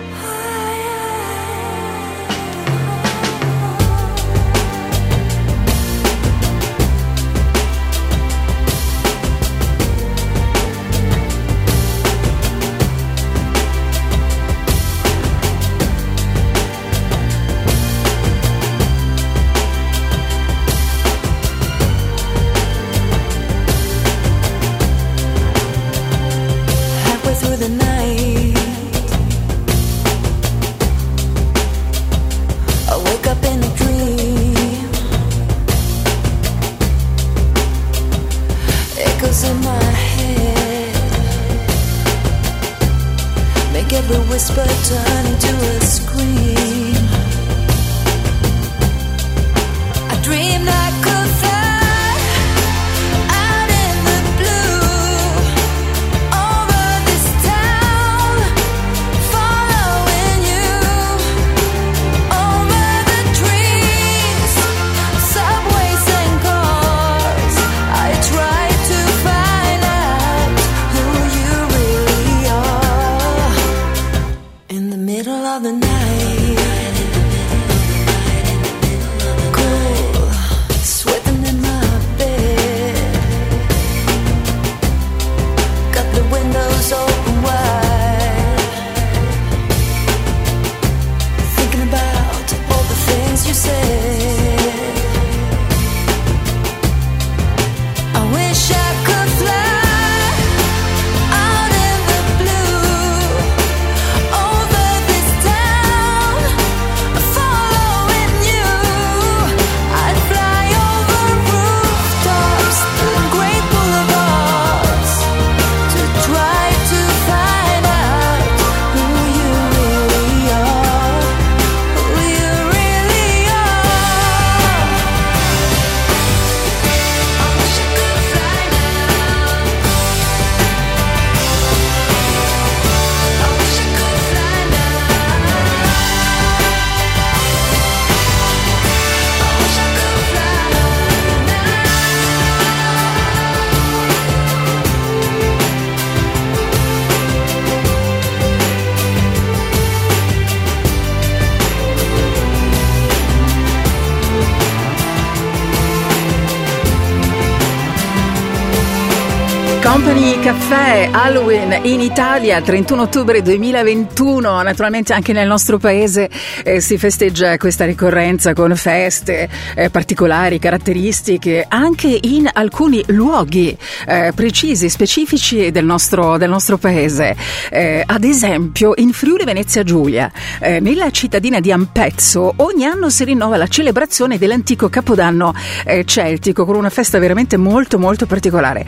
Halloween 160.96 161.82
in 161.84 162.00
Italia 162.00 162.62
31 162.62 163.02
ottobre 163.02 163.42
2021 163.42 164.62
naturalmente 164.62 165.12
anche 165.12 165.34
nel 165.34 165.46
nostro 165.46 165.78
paese 165.78 166.30
eh, 166.64 166.80
si 166.80 166.98
festeggia 166.98 167.58
questa 167.58 167.84
ricorrenza 167.84 168.54
con 168.54 168.74
feste 168.78 169.50
eh, 169.76 169.90
particolari 169.90 170.58
caratteristiche 170.58 171.66
anche 171.68 172.18
in 172.22 172.50
alcuni 172.52 173.04
luoghi 173.08 173.78
eh, 174.08 174.32
precisi 174.34 174.90
specifici 174.90 175.70
del 175.70 175.84
nostro, 175.84 176.38
del 176.38 176.50
nostro 176.50 176.78
paese. 176.78 177.36
Eh, 177.70 178.02
ad 178.06 178.24
esempio 178.24 178.94
in 178.96 179.12
Friuli 179.12 179.44
Venezia 179.44 179.84
Giulia 179.84 180.32
eh, 180.62 180.80
nella 180.80 181.12
cittadina 181.12 181.60
di 181.60 181.74
Ampezzo 181.74 182.54
ogni 182.58 182.86
anno 182.86 183.10
si 183.10 183.26
rinnova 183.26 183.58
la 183.58 183.68
celebrazione 183.68 184.38
dell'antico 184.38 184.88
capodanno 184.88 185.54
eh, 185.84 186.06
celtico 186.06 186.64
con 186.64 186.78
una 186.78 186.90
festa 186.90 187.20
veramente 187.20 187.58
molto 187.58 188.00
molto 188.00 188.26
particolare. 188.26 188.86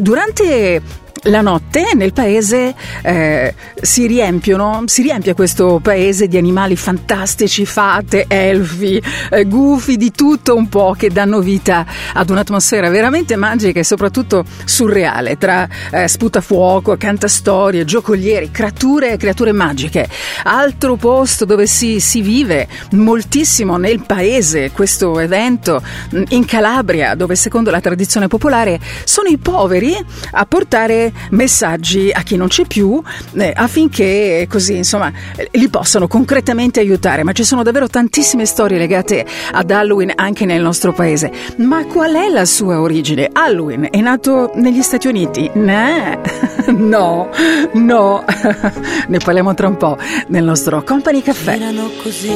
Durante 0.00 1.08
la 1.24 1.42
notte 1.42 1.90
nel 1.94 2.12
paese 2.12 2.74
eh, 3.02 3.54
si 3.80 4.06
riempiono, 4.06 4.84
si 4.86 5.02
riempie 5.02 5.34
questo 5.34 5.80
paese 5.82 6.28
di 6.28 6.38
animali 6.38 6.76
fantastici, 6.76 7.66
fate, 7.66 8.24
elfi, 8.26 9.02
eh, 9.30 9.44
gufi, 9.44 9.96
di 9.96 10.12
tutto 10.12 10.56
un 10.56 10.68
po' 10.68 10.94
che 10.96 11.10
danno 11.10 11.40
vita 11.40 11.84
ad 12.14 12.30
un'atmosfera 12.30 12.88
veramente 12.88 13.36
magica 13.36 13.80
e 13.80 13.84
soprattutto 13.84 14.44
surreale 14.64 15.36
tra 15.36 15.68
eh, 15.90 16.08
sputafuoco, 16.08 16.96
cantastorie, 16.96 17.84
giocolieri, 17.84 18.50
creature, 18.50 19.16
creature 19.16 19.52
magiche. 19.52 20.08
Altro 20.44 20.96
posto 20.96 21.44
dove 21.44 21.66
si, 21.66 22.00
si 22.00 22.22
vive 22.22 22.66
moltissimo 22.92 23.76
nel 23.76 24.04
paese 24.06 24.70
questo 24.70 25.18
evento 25.18 25.82
mh, 26.10 26.22
in 26.30 26.44
Calabria 26.46 27.14
dove 27.14 27.34
secondo 27.34 27.70
la 27.70 27.80
tradizione 27.80 28.28
popolare 28.28 28.78
sono 29.04 29.28
i 29.28 29.36
poveri 29.36 29.94
a 30.32 30.46
portare 30.46 31.09
messaggi 31.30 32.10
a 32.12 32.22
chi 32.22 32.36
non 32.36 32.48
c'è 32.48 32.66
più 32.66 33.02
eh, 33.34 33.52
affinché 33.54 34.46
così 34.48 34.76
insomma 34.76 35.12
eh, 35.36 35.48
li 35.52 35.68
possano 35.68 36.08
concretamente 36.08 36.80
aiutare. 36.80 37.22
Ma 37.22 37.32
ci 37.32 37.44
sono 37.44 37.62
davvero 37.62 37.88
tantissime 37.88 38.44
storie 38.46 38.78
legate 38.78 39.24
ad 39.52 39.70
Halloween 39.70 40.12
anche 40.14 40.44
nel 40.44 40.62
nostro 40.62 40.92
paese. 40.92 41.30
Ma 41.56 41.84
qual 41.84 42.14
è 42.14 42.28
la 42.28 42.44
sua 42.44 42.80
origine? 42.80 43.28
Halloween 43.32 43.88
è 43.90 44.00
nato 44.00 44.52
negli 44.54 44.82
Stati 44.82 45.08
Uniti? 45.08 45.50
Nah. 45.54 46.18
no. 46.72 47.28
No. 47.72 48.24
Ne 49.08 49.18
parliamo 49.18 49.54
tra 49.54 49.66
un 49.66 49.76
po' 49.76 49.96
nel 50.28 50.44
nostro 50.44 50.82
Company 50.82 51.22
Caffè. 51.22 51.54
Girano 51.54 51.90
così. 52.02 52.32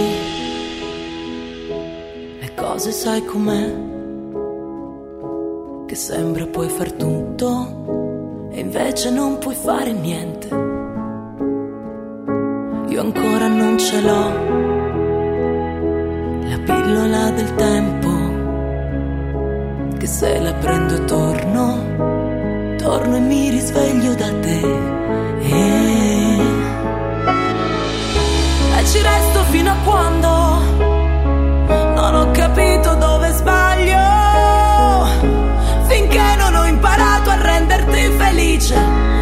Le 2.40 2.52
cose 2.54 2.90
sai 2.90 3.24
com'è. 3.24 3.92
Che 5.86 5.94
sembra 5.94 6.46
puoi 6.46 6.68
far 6.68 6.92
tutto 6.92 8.03
e 8.54 8.60
invece 8.60 9.10
non 9.10 9.38
puoi 9.38 9.56
fare 9.56 9.92
niente. 9.92 10.46
Io 12.88 13.00
ancora 13.00 13.48
non 13.48 13.76
ce 13.76 14.00
l'ho. 14.00 14.28
La 16.48 16.58
pillola 16.64 17.30
del 17.30 17.54
tempo. 17.56 18.08
Che 19.98 20.06
se 20.06 20.38
la 20.38 20.52
prendo 20.54 21.04
torno 21.04 21.92
torno 22.78 23.16
e 23.16 23.20
mi 23.20 23.50
risveglio 23.50 24.14
da 24.14 24.30
te. 24.40 24.60
E 25.40 25.92
e 28.76 28.84
ci 28.86 29.00
resto 29.00 29.42
fino 29.50 29.70
a 29.70 29.76
quando 29.84 30.28
non 31.94 32.14
ho 32.14 32.30
capito 32.32 32.73
renderti 38.54 39.13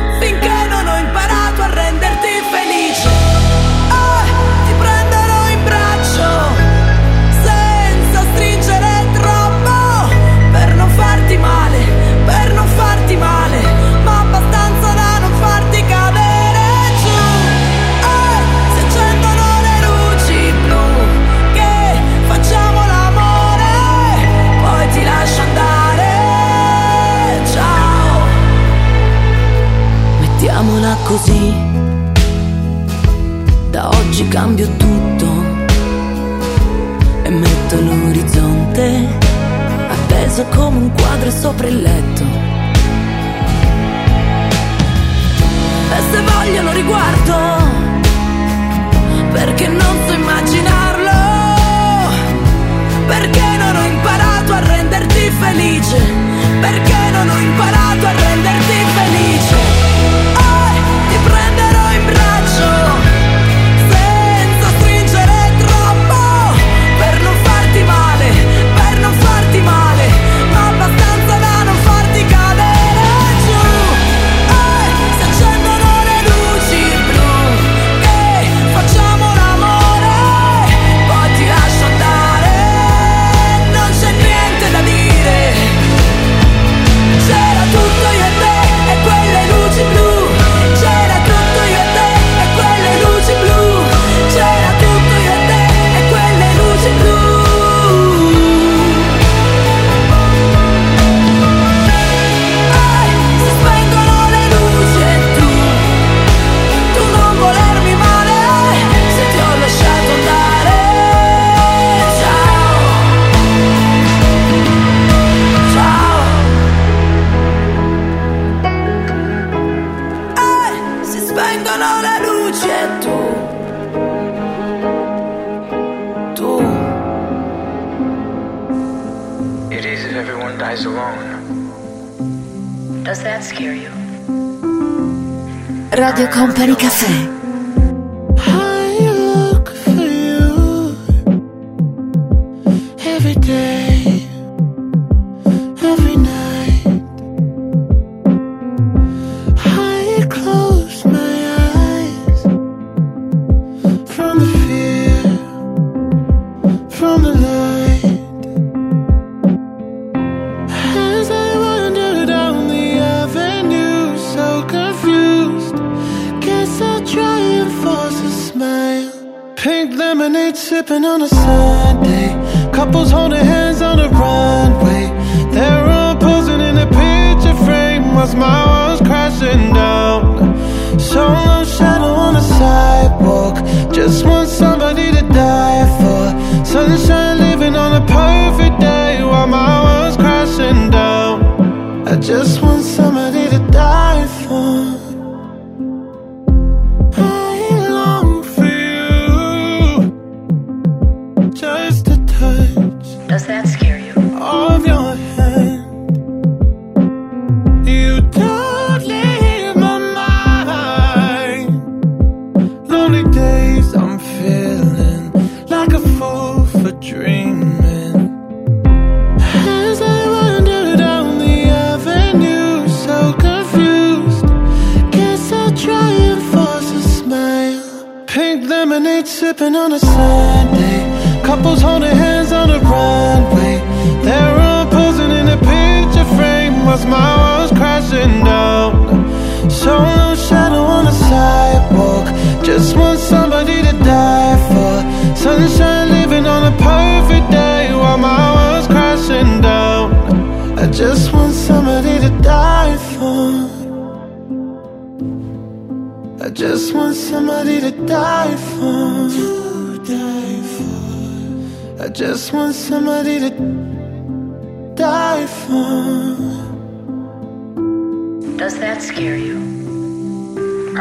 così. 31.13 31.55
Da 33.71 33.89
oggi 33.89 34.27
cambio 34.29 34.67
tutto 34.79 35.27
e 37.23 37.29
metto 37.29 37.81
l'orizzonte 37.81 39.09
appeso 39.91 40.45
come 40.55 40.79
un 40.79 40.91
quadro 40.93 41.31
sopra 41.31 41.67
il 41.67 41.83
letto. 41.83 42.25
E 45.97 46.01
se 46.11 46.23
voglio 46.33 46.63
lo 46.63 46.73
riguardo 46.73 47.35
perché 49.33 49.69
non 49.69 49.95
so 50.07 50.13
immaginarlo, 50.15 51.11
perché 53.07 53.57
non 53.59 53.77
ho 53.77 53.85
imparato 53.85 54.53
a 54.55 54.61
renderti 54.61 55.31
felice, 55.41 56.01
perché 56.61 57.11
non 57.13 57.29
ho 57.29 57.39
imparato 57.39 58.07
a 58.07 58.13
renderti 58.13 58.32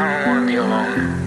I 0.01 0.25
don't 0.25 0.27
want 0.33 0.47
to 0.47 0.51
be 0.51 0.55
alone. 0.55 1.20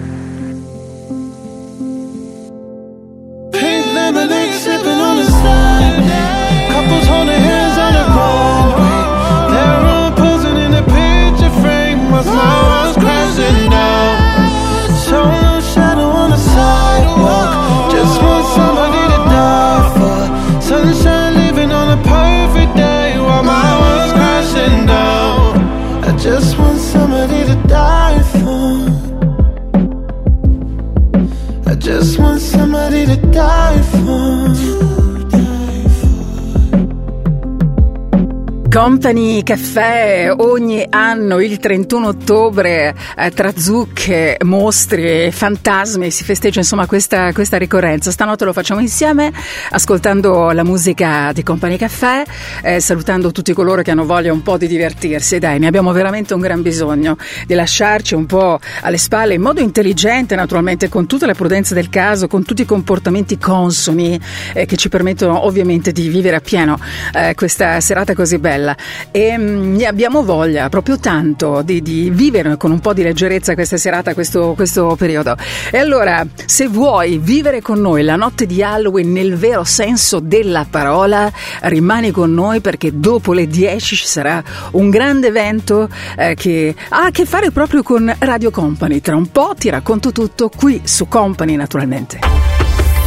Company 38.85 39.41
Caffè 39.41 40.31
ogni 40.31 40.85
anno 40.87 41.39
il 41.39 41.57
31 41.57 42.07
ottobre 42.07 42.93
eh, 43.17 43.31
tra 43.31 43.51
zucche, 43.55 44.37
mostri 44.43 45.25
e 45.25 45.31
fantasmi 45.31 46.11
si 46.11 46.23
festeggia 46.23 46.59
insomma 46.59 46.85
questa, 46.85 47.33
questa, 47.33 47.57
ricorrenza. 47.57 48.11
Stanotte 48.11 48.45
lo 48.45 48.53
facciamo 48.53 48.81
insieme 48.81 49.33
ascoltando 49.71 50.51
la 50.51 50.63
musica 50.63 51.31
di 51.33 51.41
Company 51.41 51.77
Caffè, 51.77 52.25
eh, 52.61 52.79
salutando 52.79 53.31
tutti 53.31 53.53
coloro 53.53 53.81
che 53.81 53.89
hanno 53.89 54.05
voglia 54.05 54.31
un 54.31 54.43
po' 54.43 54.55
di 54.55 54.67
divertirsi. 54.67 55.39
Dai, 55.39 55.57
ne 55.57 55.65
abbiamo 55.65 55.91
veramente 55.91 56.35
un 56.35 56.41
gran 56.41 56.61
bisogno 56.61 57.17
di 57.47 57.55
lasciarci 57.55 58.13
un 58.13 58.27
po' 58.27 58.59
alle 58.81 58.99
spalle 58.99 59.33
in 59.33 59.41
modo 59.41 59.61
intelligente 59.61 60.35
naturalmente 60.35 60.89
con 60.89 61.07
tutte 61.07 61.25
le 61.25 61.33
prudenze 61.33 61.73
del 61.73 61.89
caso, 61.89 62.27
con 62.27 62.43
tutti 62.43 62.61
i 62.61 62.65
comportamenti 62.65 63.39
consoni 63.39 64.19
eh, 64.53 64.67
che 64.67 64.77
ci 64.77 64.89
permettono 64.89 65.43
ovviamente 65.43 65.91
di 65.91 66.07
vivere 66.07 66.35
appieno 66.35 66.77
eh, 67.15 67.33
questa 67.33 67.79
serata 67.79 68.13
così 68.13 68.37
bella 68.37 68.73
e 69.11 69.37
mh, 69.37 69.75
ne 69.75 69.85
abbiamo 69.85 70.23
voglia 70.23 70.69
proprio 70.69 70.99
tanto 70.99 71.61
di, 71.63 71.81
di, 71.81 72.09
vivere 72.09 72.57
con 72.57 72.71
un 72.71 72.79
po' 72.79 72.93
di 72.93 73.03
leggerezza 73.03 73.53
questa 73.53 73.77
serata, 73.77 74.13
questo, 74.13 74.53
questo 74.55 74.95
periodo. 74.97 75.35
E 75.71 75.77
allora, 75.77 76.25
se 76.45 76.67
vuoi 76.67 77.17
vivere 77.17 77.61
con 77.61 77.79
noi 77.79 78.03
la 78.03 78.15
notte 78.15 78.45
di 78.45 78.61
Halloween 78.61 79.11
nel 79.11 79.35
vero 79.35 79.63
senso 79.63 80.19
della 80.19 80.65
parola, 80.69 81.31
rimani 81.61 82.11
con 82.11 82.33
noi 82.33 82.61
perché 82.61 82.91
dopo 82.97 83.33
le 83.33 83.47
10 83.47 83.95
ci 83.95 84.07
sarà 84.07 84.43
un 84.71 84.89
grande 84.89 85.27
evento 85.27 85.89
eh, 86.17 86.35
che 86.35 86.75
ha 86.89 87.05
a 87.05 87.11
che 87.11 87.25
fare 87.25 87.51
proprio 87.51 87.83
con 87.83 88.13
Radio 88.19 88.51
Company. 88.51 89.01
Tra 89.01 89.15
un 89.15 89.31
po' 89.31 89.53
ti 89.57 89.69
racconto 89.69 90.11
tutto 90.11 90.49
qui 90.49 90.81
su 90.83 91.07
Company 91.07 91.55
naturalmente. 91.55 92.19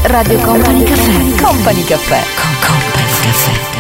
Radio 0.05 0.39
Company 0.39 0.85
Caffè. 0.85 1.43
Company 1.43 1.85
Caffè. 1.85 2.23
Con 2.37 2.55
Company 2.61 3.07
Caffè. 3.23 3.78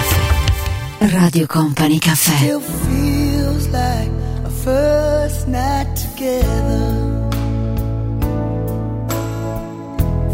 Radio 1.00 1.46
Company 1.46 1.98
Caffè. 1.98 2.36
Still 2.36 2.60
feels 2.60 3.68
like 3.68 4.10
a 4.44 4.50
first 4.50 5.46
night 5.46 5.94
together. 5.94 7.26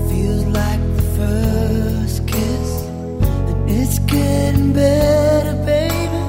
Feels 0.08 0.44
like 0.46 0.80
the 0.96 1.02
first 1.18 2.26
kiss, 2.26 2.86
and 3.48 3.70
it's 3.70 3.98
getting 4.00 4.72
better, 4.72 5.54
baby. 5.64 6.22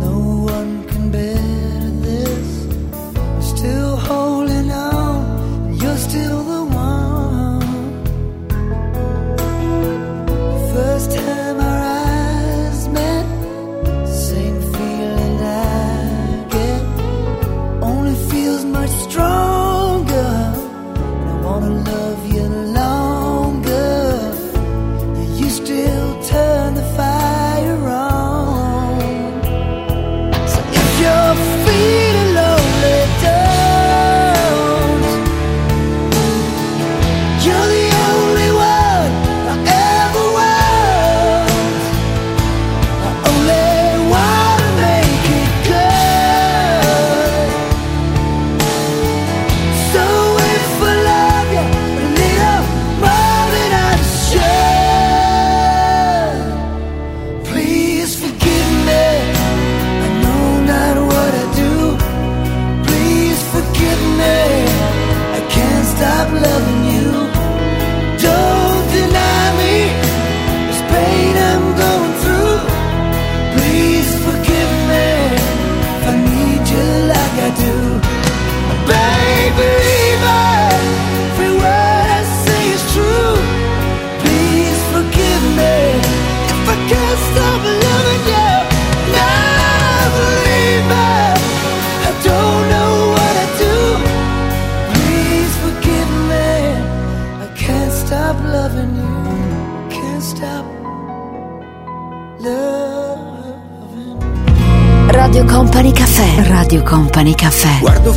No 0.00 0.46
one 0.46 0.84
can 0.88 1.10
better 1.10 1.90
this. 2.00 2.66
I'm 3.14 3.42
still 3.42 3.96
holding 3.96 4.70
on, 4.72 5.66
and 5.66 5.82
you're 5.82 5.98
still 5.98 6.33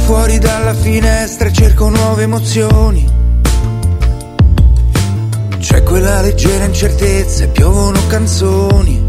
fuori 0.08 0.40
dalla 0.40 0.74
finestra 0.74 1.50
e 1.50 1.52
cerco 1.52 1.90
nuove 1.90 2.24
emozioni. 2.24 3.06
C'è 5.60 5.84
quella 5.84 6.22
leggera 6.22 6.64
incertezza 6.64 7.44
e 7.44 7.48
piovono 7.50 8.00
canzoni. 8.08 9.04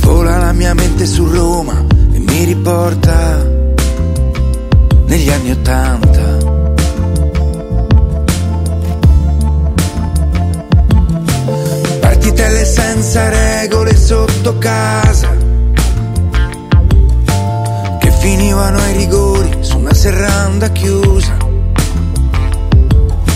Vola 0.00 0.38
la 0.38 0.52
mia 0.52 0.72
mente 0.72 1.04
su 1.04 1.26
Roma 1.26 1.84
e 2.12 2.18
mi 2.18 2.44
riporta 2.44 3.46
negli 5.04 5.28
anni 5.28 5.50
Ottanta. 5.50 6.38
Partitelle 12.00 12.64
senza 12.64 13.28
regole 13.28 13.94
sotto 13.94 14.56
casa 14.56 15.29
finivano 18.60 18.78
ai 18.78 18.92
rigori 18.92 19.56
su 19.60 19.78
una 19.78 19.94
serranda 19.94 20.68
chiusa. 20.70 21.34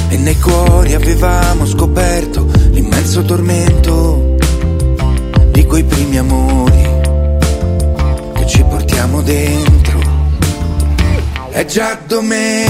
E 0.09 0.17
nei 0.19 0.39
cuori 0.39 0.93
avevamo 0.95 1.65
scoperto 1.65 2.47
l'immenso 2.71 3.23
tormento 3.23 4.37
di 5.51 5.65
quei 5.65 5.85
primi 5.85 6.19
amori 6.19 6.83
che 8.35 8.47
ci 8.47 8.63
portiamo 8.65 9.23
dentro. 9.23 9.99
È 11.51 11.65
già 11.65 11.99
domenica, 12.07 12.69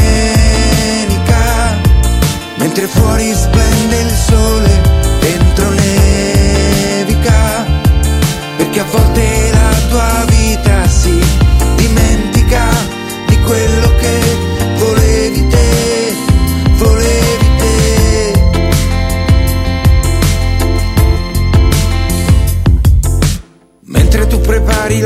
mentre 2.58 2.86
fuori 2.86 3.34
splende 3.34 4.00
il 4.00 4.10
sole, 4.10 4.80
dentro 5.20 5.70
nevica, 5.70 7.64
perché 8.56 8.80
a 8.80 8.84
volte 8.90 9.50
la 9.50 9.74
tua 9.88 10.24
vita 10.28 10.86
si 10.88 11.43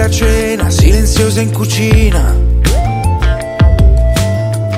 cena, 0.08 0.70
silenziosa 0.70 1.40
in 1.40 1.52
cucina, 1.52 2.34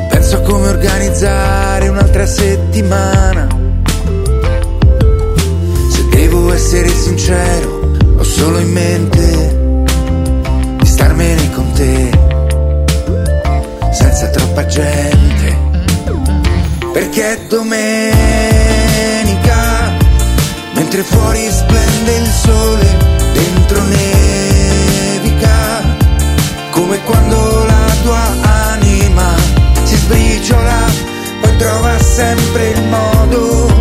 penso 0.09 0.37
a 0.37 0.41
come 0.41 0.68
organizzare 0.68 1.89
un'altra 1.89 2.26
settimana. 2.26 3.47
Se 5.91 6.09
devo 6.11 6.53
essere 6.53 6.89
sincero, 6.89 7.93
ho 8.16 8.22
solo 8.22 8.59
in 8.59 8.72
mente 8.72 9.59
di 10.78 10.87
starmene 10.87 11.51
con 11.53 11.72
te, 11.72 12.11
senza 13.93 14.28
troppa 14.28 14.66
gente, 14.66 15.59
perché 16.93 17.33
è 17.33 17.39
domenica, 17.49 17.68
mentre 20.74 21.03
fuori 21.03 21.49
splende 21.51 22.16
il 22.16 22.26
sole, 22.26 22.89
sempre 32.11 32.71
il 32.71 32.83
modo 32.89 33.80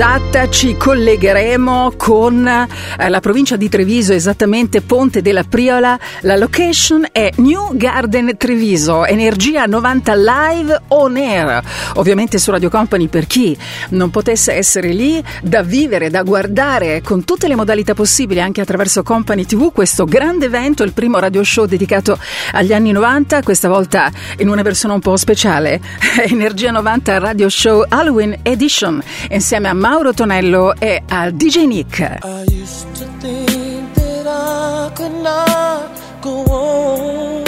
esatta 0.00 0.48
ci 0.48 0.78
collegheremo 0.78 1.92
con 1.98 2.48
eh, 2.48 3.08
la 3.10 3.20
provincia 3.20 3.56
di 3.56 3.68
Treviso, 3.68 4.14
esattamente 4.14 4.80
Ponte 4.80 5.20
della 5.20 5.44
Priola. 5.44 5.98
La 6.22 6.36
location 6.36 7.06
è 7.12 7.30
New 7.36 7.76
Garden 7.76 8.34
Treviso, 8.38 9.04
Energia 9.04 9.66
90 9.66 10.14
Live 10.14 10.82
On 10.88 11.16
Air. 11.16 11.62
Ovviamente 11.96 12.38
su 12.38 12.50
Radio 12.50 12.70
Company 12.70 13.08
per 13.08 13.26
chi 13.26 13.54
non 13.90 14.08
potesse 14.08 14.54
essere 14.54 14.88
lì, 14.88 15.22
da 15.42 15.62
vivere, 15.62 16.08
da 16.08 16.22
guardare 16.22 17.02
con 17.02 17.24
tutte 17.24 17.46
le 17.46 17.54
modalità 17.54 17.92
possibili 17.92 18.40
anche 18.40 18.62
attraverso 18.62 19.02
Company 19.02 19.44
TV, 19.44 19.70
questo 19.70 20.06
grande 20.06 20.46
evento, 20.46 20.82
il 20.82 20.94
primo 20.94 21.18
radio 21.18 21.44
show 21.44 21.66
dedicato 21.66 22.18
agli 22.52 22.72
anni 22.72 22.92
90, 22.92 23.42
questa 23.42 23.68
volta 23.68 24.10
in 24.38 24.48
una 24.48 24.62
versione 24.62 24.94
un 24.94 25.00
po' 25.00 25.18
speciale, 25.18 25.78
Energia 26.24 26.70
90 26.70 27.18
Radio 27.18 27.50
Show 27.50 27.84
Halloween 27.86 28.38
Edition, 28.44 29.02
insieme 29.28 29.68
a 29.68 29.74
Mauro 29.90 30.12
Tonello 30.14 30.72
e 30.80 31.02
a 31.08 31.32
DJ 31.32 31.66
Nick. 31.66 32.00
I 32.22 32.44
used 32.48 32.86
to 32.94 33.06
think 33.18 33.92
that 33.94 34.24
I 34.24 34.88
could 34.94 35.16
not 35.20 35.90
go 36.22 36.44
on. 36.44 37.42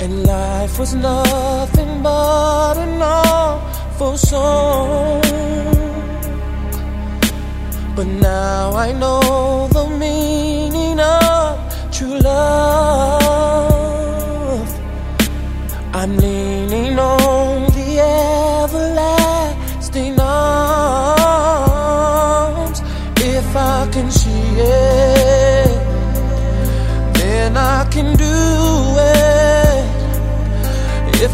And 0.00 0.26
life 0.26 0.76
was 0.76 0.92
nothing 0.96 2.02
but 2.02 2.78
an 2.78 3.00
awful 3.00 4.16
song. 4.16 5.22
But 7.94 8.08
now 8.08 8.72
I 8.74 8.90
know 8.90 9.68
the 9.68 9.86
meaning 9.86 10.98
of 10.98 11.60
true 11.92 12.18
love. 12.18 13.20
I'm 15.94 16.16
leaning 16.16 16.49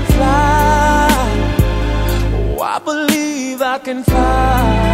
can 0.00 0.16
fly. 0.16 1.08
Oh, 2.58 2.62
I 2.62 2.78
believe 2.78 3.62
I 3.62 3.78
can 3.78 4.02
fly. 4.04 4.89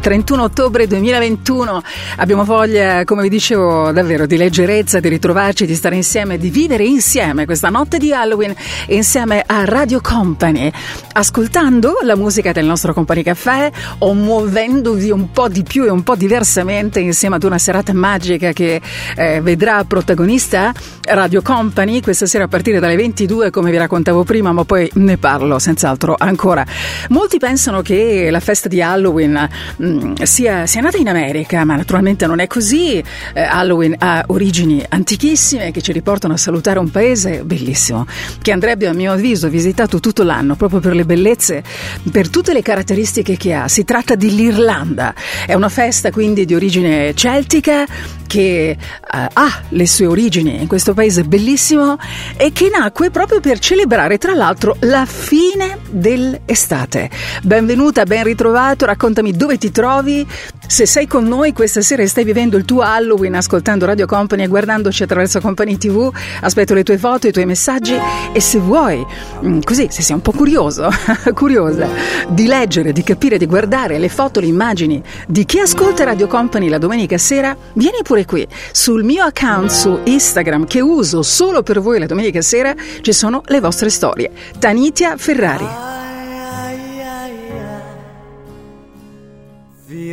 31 0.00 0.42
ottobre 0.42 0.86
2021. 0.86 1.82
Abbiamo 2.16 2.44
voglia, 2.44 3.04
come 3.04 3.22
vi 3.22 3.28
dicevo, 3.28 3.92
davvero 3.92 4.26
di 4.26 4.36
leggerezza, 4.36 4.98
di 4.98 5.08
ritrovarci, 5.08 5.66
di 5.66 5.74
stare 5.74 5.94
insieme, 5.94 6.38
di 6.38 6.50
vivere 6.50 6.84
insieme 6.84 7.44
questa 7.44 7.68
notte 7.68 7.98
di 7.98 8.12
Halloween 8.12 8.54
insieme 8.86 9.42
a 9.46 9.64
Radio 9.64 10.00
Company, 10.00 10.72
ascoltando 11.12 11.98
la 12.02 12.16
musica 12.16 12.52
del 12.52 12.64
nostro 12.64 12.94
Company 12.94 13.22
Caffè 13.22 13.70
o 13.98 14.14
muovendovi 14.14 15.10
un 15.10 15.30
po' 15.30 15.48
di 15.48 15.62
più 15.62 15.84
e 15.84 15.90
un 15.90 16.02
po' 16.02 16.16
diversamente 16.16 17.00
insieme 17.00 17.36
ad 17.36 17.44
una 17.44 17.58
serata 17.58 17.92
magica 17.92 18.52
che 18.52 18.80
eh, 19.16 19.40
vedrà 19.42 19.84
protagonista 19.84 20.72
Radio 21.02 21.40
Company 21.40 22.00
questa 22.00 22.26
sera 22.26 22.44
a 22.44 22.48
partire 22.48 22.78
dalle 22.78 22.94
22, 22.94 23.50
come 23.50 23.70
vi 23.70 23.78
raccontavo 23.78 24.22
prima, 24.22 24.52
ma 24.52 24.64
poi 24.64 24.88
ne 24.94 25.16
parlo 25.16 25.58
senz'altro 25.58 26.14
ancora. 26.18 26.64
Molti 27.08 27.38
pensano 27.38 27.80
che 27.80 28.28
la 28.30 28.38
festa 28.38 28.68
di 28.68 28.82
Halloween 28.82 29.48
mh, 29.76 30.22
sia, 30.22 30.66
sia 30.66 30.80
nata 30.82 30.98
in 30.98 31.08
America, 31.08 31.64
ma 31.64 31.74
naturalmente 31.74 32.26
non 32.26 32.38
è 32.38 32.46
così. 32.46 33.02
Eh, 33.32 33.40
Halloween 33.40 33.94
ha 33.98 34.24
origini 34.26 34.84
antichissime 34.86 35.70
che 35.70 35.80
ci 35.80 35.92
riportano 35.92 36.34
a 36.34 36.36
salutare 36.36 36.78
un 36.78 36.90
paese 36.90 37.44
bellissimo, 37.44 38.06
che 38.40 38.52
andrebbe 38.52 38.86
a 38.86 38.92
mio 38.92 39.12
avviso 39.12 39.48
visitato 39.48 40.00
tutto 40.00 40.22
l'anno 40.22 40.54
proprio 40.54 40.80
per 40.80 40.94
le 40.94 41.04
bellezze, 41.04 41.64
per 42.12 42.28
tutte 42.28 42.52
le 42.52 42.62
caratteristiche 42.62 43.36
che 43.36 43.54
ha. 43.54 43.68
Si 43.68 43.84
tratta 43.84 44.14
dell'Irlanda, 44.14 45.14
è 45.46 45.54
una 45.54 45.70
festa 45.70 46.10
quindi 46.10 46.44
di 46.44 46.54
origine 46.54 47.14
celtica 47.14 47.86
che 48.30 48.70
eh, 48.70 48.76
ha 49.10 49.60
le 49.70 49.86
sue 49.88 50.06
origini 50.06 50.60
in 50.60 50.68
questo 50.68 50.94
paese 50.94 51.24
bellissimo 51.24 51.98
e 52.36 52.52
che 52.52 52.70
nacque 52.72 53.10
proprio 53.10 53.40
per 53.40 53.58
celebrare 53.58 54.18
tra 54.18 54.34
l'altro 54.34 54.76
la 54.82 55.04
fine 55.04 55.78
dell'estate. 55.90 57.10
Benvenuta, 57.42 58.04
ben 58.04 58.22
ritrovato, 58.22 58.84
raccontami 58.86 59.32
dove 59.32 59.58
ti 59.58 59.72
trovi, 59.72 60.24
se 60.70 60.86
sei 60.86 61.08
con 61.08 61.24
noi 61.24 61.52
questa 61.52 61.80
sera 61.80 62.04
e 62.04 62.06
stai 62.06 62.22
vivendo 62.22 62.56
il 62.56 62.64
tuo 62.64 62.82
Halloween 62.82 63.34
ascoltando 63.34 63.86
Radio 63.86 64.06
Company 64.06 64.44
e 64.44 64.46
guardandoci 64.46 65.02
attraverso 65.02 65.40
Company 65.40 65.76
TV, 65.76 66.08
aspetto 66.42 66.74
le 66.74 66.84
tue 66.84 66.96
foto, 66.96 67.26
i 67.26 67.32
tuoi 67.32 67.44
messaggi 67.44 67.98
e 68.32 68.40
se 68.40 68.60
vuoi, 68.60 69.04
mm, 69.44 69.62
così, 69.64 69.88
se 69.90 70.00
sei 70.02 70.14
un 70.14 70.22
po' 70.22 70.30
curioso, 70.30 70.88
curiosa 71.34 71.88
di 72.28 72.46
leggere, 72.46 72.92
di 72.92 73.02
capire, 73.02 73.36
di 73.36 73.46
guardare 73.46 73.98
le 73.98 74.08
foto, 74.08 74.38
le 74.38 74.46
immagini 74.46 75.02
di 75.26 75.44
chi 75.44 75.58
ascolta 75.58 76.04
Radio 76.04 76.28
Company 76.28 76.68
la 76.68 76.78
domenica 76.78 77.18
sera, 77.18 77.56
vieni 77.72 77.98
pure 78.04 78.24
qui 78.24 78.46
sul 78.70 79.02
mio 79.02 79.24
account 79.24 79.70
su 79.70 79.98
Instagram 80.04 80.66
che 80.66 80.80
uso 80.80 81.22
solo 81.22 81.64
per 81.64 81.80
voi 81.80 81.98
la 81.98 82.06
domenica 82.06 82.42
sera, 82.42 82.72
ci 83.00 83.12
sono 83.12 83.42
le 83.46 83.58
vostre 83.58 83.90
storie. 83.90 84.30
Tanitia 84.60 85.16
Ferrari. 85.16 85.99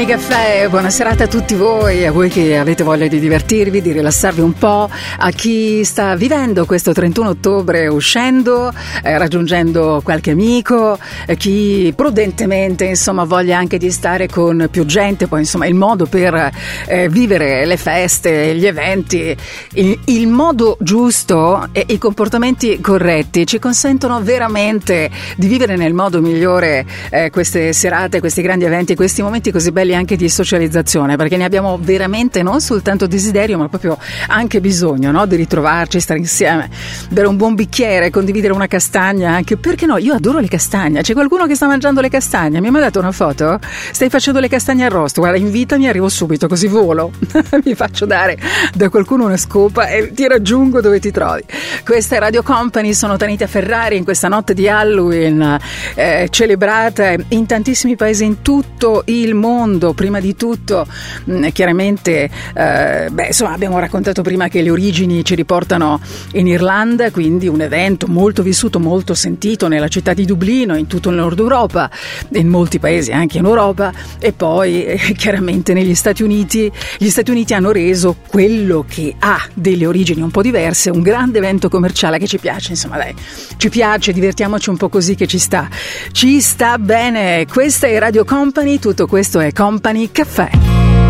Company 0.00 0.18
Caffè, 0.18 0.68
buona 0.68 0.88
serata 0.88 1.24
a 1.24 1.26
tutti 1.26 1.54
voi, 1.54 2.06
a 2.06 2.12
voi 2.12 2.28
che 2.28 2.56
avete 2.56 2.82
voglia 2.82 3.06
di 3.06 3.18
divertirvi, 3.18 3.82
di 3.82 3.92
rilassarvi 3.92 4.40
un 4.40 4.54
po', 4.54 4.88
a 5.18 5.30
chi 5.30 5.84
sta 5.84 6.16
vivendo 6.16 6.64
questo 6.64 6.92
31 6.92 7.28
ottobre 7.28 7.86
uscendo, 7.86 8.72
eh, 9.02 9.18
raggiungendo 9.18 10.00
qualche 10.02 10.30
amico, 10.30 10.98
eh, 11.26 11.36
chi 11.36 11.92
prudentemente 11.94 12.86
insomma 12.86 13.24
voglia 13.24 13.58
anche 13.58 13.76
di 13.76 13.90
stare 13.90 14.26
con 14.26 14.68
più 14.70 14.86
gente, 14.86 15.26
poi 15.26 15.40
insomma 15.40 15.66
il 15.66 15.74
modo 15.74 16.06
per 16.06 16.50
eh, 16.86 17.08
vivere 17.10 17.66
le 17.66 17.76
feste, 17.76 18.54
gli 18.54 18.66
eventi, 18.66 19.36
il, 19.74 19.98
il 20.06 20.26
modo 20.28 20.78
giusto 20.80 21.68
e 21.72 21.84
i 21.88 21.98
comportamenti 21.98 22.80
corretti 22.80 23.46
ci 23.46 23.58
consentono 23.58 24.22
veramente 24.22 25.10
di 25.36 25.46
vivere 25.46 25.76
nel 25.76 25.92
modo 25.92 26.22
migliore 26.22 26.86
eh, 27.10 27.28
queste 27.28 27.74
serate, 27.74 28.20
questi 28.20 28.40
grandi 28.40 28.64
eventi, 28.64 28.94
questi 28.94 29.20
momenti 29.20 29.50
così 29.50 29.70
belli 29.70 29.88
anche 29.94 29.98
di 30.04 30.28
socializzazione, 30.28 31.16
perché 31.16 31.36
ne 31.36 31.44
abbiamo 31.44 31.78
veramente 31.80 32.42
non 32.42 32.60
soltanto 32.60 33.06
desiderio, 33.06 33.58
ma 33.58 33.68
proprio 33.68 33.98
anche 34.28 34.60
bisogno 34.60 35.10
no? 35.10 35.26
di 35.26 35.36
ritrovarci, 35.36 36.00
stare 36.00 36.18
insieme, 36.18 36.68
bere 37.10 37.26
un 37.26 37.36
buon 37.36 37.54
bicchiere, 37.54 38.10
condividere 38.10 38.52
una 38.52 38.66
castagna, 38.66 39.32
anche 39.34 39.56
perché 39.56 39.86
no, 39.86 39.96
io 39.98 40.14
adoro 40.14 40.38
le 40.38 40.48
castagne. 40.48 41.02
C'è 41.02 41.12
qualcuno 41.12 41.46
che 41.46 41.54
sta 41.54 41.66
mangiando 41.66 42.00
le 42.00 42.08
castagne? 42.08 42.60
Mi 42.60 42.68
ha 42.68 42.70
mandato 42.70 42.98
una 42.98 43.12
foto? 43.12 43.58
Stai 43.92 44.08
facendo 44.08 44.40
le 44.40 44.48
castagne 44.48 44.84
arrosto? 44.84 45.20
Guarda, 45.20 45.38
invitami, 45.38 45.88
arrivo 45.88 46.08
subito, 46.08 46.48
così 46.48 46.66
volo. 46.66 47.12
Mi 47.64 47.74
faccio 47.74 48.06
dare 48.06 48.38
da 48.74 48.88
qualcuno 48.88 49.24
una 49.24 49.36
scopa 49.36 49.88
e 49.88 50.12
ti 50.12 50.26
raggiungo 50.26 50.80
dove 50.80 51.00
ti 51.00 51.10
trovi. 51.10 51.42
Questa 51.84 52.16
è 52.16 52.18
Radio 52.18 52.42
Company, 52.42 52.94
sono 52.94 53.16
Tanita 53.16 53.46
Ferrari 53.46 53.96
in 53.96 54.04
questa 54.04 54.28
notte 54.28 54.54
di 54.54 54.68
Halloween 54.68 55.58
eh, 55.94 56.28
celebrata 56.30 57.14
in 57.28 57.46
tantissimi 57.46 57.96
paesi 57.96 58.24
in 58.24 58.42
tutto 58.42 59.02
il 59.06 59.34
mondo. 59.34 59.79
Prima 59.94 60.20
di 60.20 60.36
tutto, 60.36 60.86
mh, 61.24 61.48
chiaramente, 61.48 62.30
eh, 62.54 63.08
beh, 63.10 63.26
insomma, 63.26 63.52
abbiamo 63.52 63.78
raccontato 63.78 64.22
prima 64.22 64.48
che 64.48 64.62
le 64.62 64.70
origini 64.70 65.24
ci 65.24 65.34
riportano 65.34 66.00
in 66.32 66.46
Irlanda, 66.46 67.10
quindi 67.10 67.48
un 67.48 67.62
evento 67.62 68.06
molto 68.06 68.42
vissuto, 68.42 68.78
molto 68.78 69.14
sentito 69.14 69.68
nella 69.68 69.88
città 69.88 70.12
di 70.12 70.24
Dublino, 70.26 70.76
in 70.76 70.86
tutto 70.86 71.08
il 71.08 71.16
nord 71.16 71.38
Europa, 71.38 71.90
in 72.32 72.48
molti 72.48 72.78
paesi 72.78 73.10
anche 73.10 73.38
in 73.38 73.46
Europa, 73.46 73.92
e 74.18 74.32
poi 74.32 74.84
eh, 74.84 75.14
chiaramente 75.16 75.72
negli 75.72 75.94
Stati 75.94 76.22
Uniti. 76.22 76.70
Gli 76.98 77.08
Stati 77.08 77.30
Uniti 77.30 77.54
hanno 77.54 77.72
reso 77.72 78.16
quello 78.28 78.84
che 78.86 79.14
ha 79.18 79.40
delle 79.54 79.86
origini 79.86 80.20
un 80.20 80.30
po' 80.30 80.42
diverse 80.42 80.90
un 80.90 81.00
grande 81.00 81.38
evento 81.38 81.68
commerciale 81.68 82.18
che 82.18 82.26
ci 82.26 82.38
piace, 82.38 82.70
insomma, 82.70 82.98
dai, 82.98 83.14
ci 83.56 83.70
piace, 83.70 84.12
divertiamoci 84.12 84.68
un 84.68 84.76
po' 84.76 84.88
così 84.88 85.14
che 85.14 85.26
ci 85.26 85.38
sta. 85.38 85.68
Ci 86.12 86.40
sta 86.40 86.78
bene. 86.78 87.46
Questa 87.50 87.86
è 87.86 87.98
Radio 87.98 88.24
Company, 88.24 88.78
tutto 88.78 89.06
questo 89.06 89.40
è 89.40 89.52
Company 89.52 89.69
Caffè. 90.10 90.50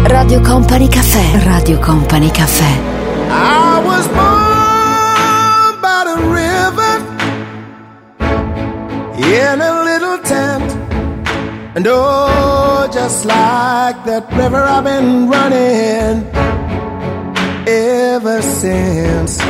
Radio 0.03 0.41
Company 0.43 0.87
Caffè. 0.87 1.45
Radio 1.45 1.79
Company 1.79 2.31
Caffè. 2.31 2.79
I 3.31 3.81
was 3.83 4.07
born 4.09 5.81
by 5.81 6.05
the 6.05 6.17
river 6.29 7.03
in 9.17 9.61
a 9.63 9.83
little 9.83 10.19
tent. 10.21 10.77
And 11.75 11.87
oh, 11.89 12.87
just 12.93 13.25
like 13.25 14.05
that 14.05 14.31
river, 14.33 14.63
I've 14.63 14.85
been 14.85 15.27
running 15.31 16.27
ever 17.67 18.43
since. 18.43 19.41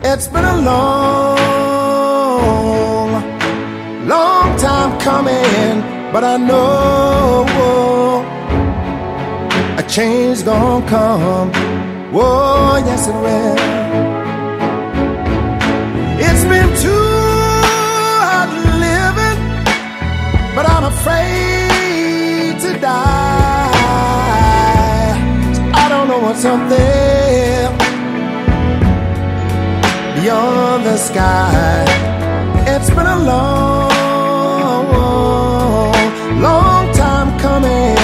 It's 0.00 0.28
been 0.28 0.44
a 0.44 0.58
long, 0.58 1.50
long 4.06 4.56
time 4.58 4.96
coming, 5.00 5.82
but 6.12 6.22
I 6.22 6.36
know 6.36 8.03
a 9.84 9.88
change 9.88 10.44
gonna 10.44 10.86
come. 10.88 11.50
Oh, 12.12 12.76
yes, 12.86 13.08
it 13.08 13.14
will. 13.24 13.56
It's 16.26 16.44
been 16.44 16.70
too 16.84 17.08
hard 18.22 18.50
living, 18.86 19.38
but 20.54 20.64
I'm 20.68 20.84
afraid 20.94 22.60
to 22.64 22.70
die. 22.80 23.70
I 25.82 25.88
don't 25.88 26.08
know 26.08 26.20
what's 26.20 26.44
up 26.44 26.68
there 26.68 27.70
beyond 30.16 30.84
the 30.86 30.96
sky. 30.96 31.84
It's 32.66 32.90
been 32.90 33.06
a 33.06 33.18
long, 33.32 34.86
long 36.40 36.92
time 36.92 37.38
coming, 37.38 37.96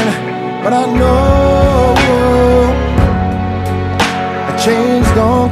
but 0.62 0.72
I 0.72 0.84
know 0.98 1.49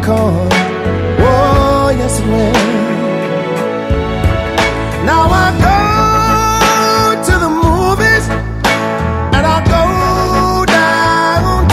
gonna. 0.09 0.49
Oh, 1.21 1.89
yes, 2.01 2.15
it 2.21 2.27
will. 2.33 2.53
Now 5.11 5.25
I 5.45 5.47
go 5.69 5.79
to 7.29 7.35
the 7.45 7.51
movies 7.65 8.25
and 9.37 9.45
I 9.57 9.59
go 9.75 9.83
downtown. 10.79 11.73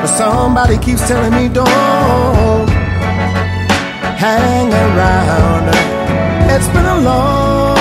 But 0.00 0.10
somebody 0.22 0.76
keeps 0.78 1.02
telling 1.06 1.34
me 1.38 1.44
don't 1.60 2.68
hang 4.24 4.68
around. 4.72 5.64
It's 6.54 6.68
been 6.74 6.86
a 6.96 6.98
long, 7.08 7.75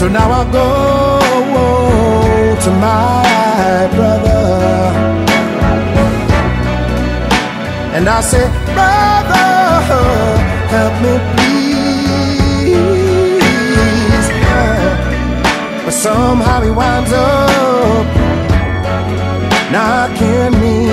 So 0.00 0.08
now 0.08 0.30
I 0.32 0.50
go 0.50 0.66
to 2.64 2.70
my 2.70 3.86
brother. 3.94 4.42
And 7.94 8.08
I 8.08 8.20
say, 8.22 8.46
brother, 8.72 9.50
help 10.72 10.94
me 11.04 11.12
please. 11.34 12.78
But 15.84 15.92
somehow 15.92 16.62
he 16.62 16.70
winds 16.70 17.12
up 17.12 18.06
knocking 19.70 20.52
me 20.62 20.89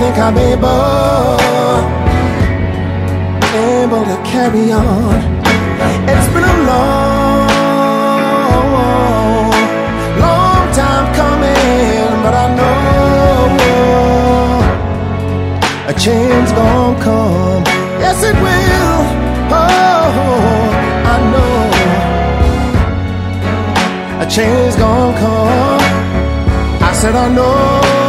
think 0.00 0.16
I'm 0.16 0.38
able, 0.38 1.36
able 3.52 4.04
to 4.12 4.16
carry 4.32 4.72
on. 4.72 5.20
It's 6.12 6.28
been 6.32 6.46
a 6.54 6.56
long, 6.70 7.50
long 10.24 10.62
time 10.80 11.06
coming, 11.20 12.22
but 12.24 12.34
I 12.44 12.46
know 12.56 13.40
a 15.90 15.92
change 16.04 16.50
gonna 16.58 17.04
come. 17.04 17.62
Yes, 18.04 18.18
it 18.30 18.36
will. 18.46 19.00
Oh, 19.52 20.12
I 21.12 21.16
know 21.32 21.60
a 24.24 24.26
change 24.36 24.74
gonna 24.82 25.18
come. 25.24 25.84
I 26.88 26.90
said 26.94 27.14
I 27.14 27.28
know. 27.34 27.99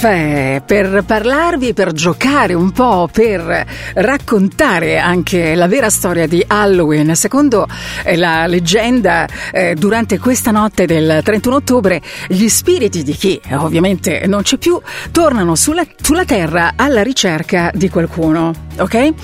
Caffè 0.00 0.62
per 0.64 1.02
parlarvi, 1.04 1.74
per 1.74 1.90
giocare 1.90 2.54
un 2.54 2.70
po', 2.70 3.08
per 3.10 3.66
raccontare 3.94 4.98
anche 4.98 5.56
la 5.56 5.66
vera 5.66 5.90
storia 5.90 6.28
di 6.28 6.44
Halloween. 6.46 7.16
Secondo 7.16 7.66
eh, 8.04 8.16
la 8.16 8.46
leggenda, 8.46 9.26
eh, 9.50 9.74
durante 9.74 10.20
questa 10.20 10.52
notte 10.52 10.86
del 10.86 11.20
31 11.24 11.56
ottobre, 11.56 12.00
gli 12.28 12.46
spiriti 12.46 13.02
di 13.02 13.12
chi 13.12 13.40
eh, 13.44 13.56
ovviamente 13.56 14.24
non 14.28 14.42
c'è 14.42 14.56
più 14.56 14.80
tornano 15.10 15.56
sulla, 15.56 15.84
sulla 16.00 16.24
terra 16.24 16.74
alla 16.76 17.02
ricerca 17.02 17.72
di 17.74 17.88
qualcuno. 17.88 18.66
Ok? 18.78 18.94
Eh, 18.94 19.14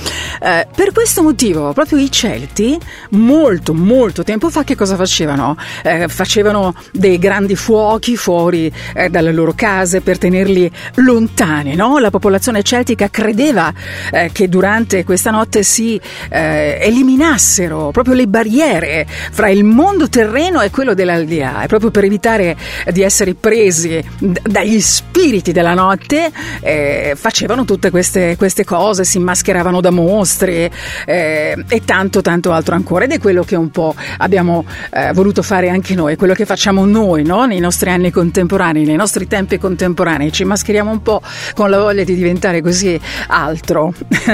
per 0.75 0.91
questo 0.93 1.23
motivo, 1.23 1.73
proprio 1.73 1.99
i 1.99 2.11
Celti, 2.11 2.77
molto, 3.11 3.75
molto 3.75 4.25
tempo 4.25 4.51
fa, 4.51 4.65
che 4.65 4.75
cosa 4.75 4.97
facevano? 4.97 5.57
Eh, 5.85 6.09
facevano 6.09 6.75
dei 6.91 7.19
grandi 7.19 7.55
fuochi 7.55 8.17
fuori 8.17 8.73
eh, 8.93 9.09
dalle 9.09 9.31
loro 9.31 9.53
case 9.55 10.01
per 10.01 10.19
tenerli 10.19 10.64
lontani, 10.97 11.75
no? 11.75 11.99
La 11.99 12.11
popolazione 12.11 12.63
celtica 12.63 13.09
credeva 13.11 13.73
eh, 14.11 14.31
che 14.33 14.49
durante 14.49 15.05
questa 15.05 15.31
notte 15.31 15.63
si 15.63 16.01
eh, 16.29 16.79
eliminassero 16.81 17.91
proprio 17.91 18.15
le 18.15 18.27
barriere 18.27 19.07
fra 19.09 19.49
il 19.49 19.65
mondo 19.65 20.09
terreno 20.09 20.61
e 20.61 20.71
quello 20.71 20.95
dell'aldilà, 20.95 21.63
e 21.63 21.67
proprio 21.67 21.91
per 21.91 22.05
evitare 22.05 22.57
di 22.93 23.03
essere 23.03 23.35
presi 23.35 24.03
d- 24.19 24.41
dagli 24.43 24.81
spiriti 24.81 25.53
della 25.53 25.75
notte, 25.75 26.31
eh, 26.61 27.15
facevano 27.17 27.65
tutte 27.65 27.91
queste, 27.91 28.37
queste 28.37 28.65
cose, 28.65 29.05
si 29.05 29.19
mascheravano 29.19 29.81
da 29.81 29.91
mostri 29.91 30.71
eh, 31.07 31.65
e 31.69 31.85
tanto 31.85 32.21
tanto 32.21 32.53
altro 32.53 32.75
ancora 32.75 33.05
ed 33.05 33.13
è 33.13 33.19
quello 33.19 33.43
che 33.43 33.57
un 33.57 33.71
po' 33.71 33.95
abbiamo 34.19 34.65
eh, 34.93 35.13
voluto 35.13 35.43
fare 35.43 35.69
anche 35.69 35.95
noi, 35.95 36.17
quello 36.17 36.35
che 36.35 36.47
facciamo 36.47 36.85
noi 36.85 37.25
no? 37.25 37.45
nei 37.45 37.61
nostri 37.61 37.91
anni 37.91 38.11
contemporanei, 38.11 38.85
nei 38.85 38.97
nostri 38.97 39.27
tempi 39.27 39.59
contemporanei, 39.59 40.33
ci 40.33 40.45
mascheriamo 40.55 40.91
un 40.91 41.03
po' 41.03 41.21
con 41.55 41.69
la 41.69 41.79
voglia 41.79 42.05
di 42.05 42.15
diventare 42.15 42.63
così 42.63 42.99
altro, 43.27 43.93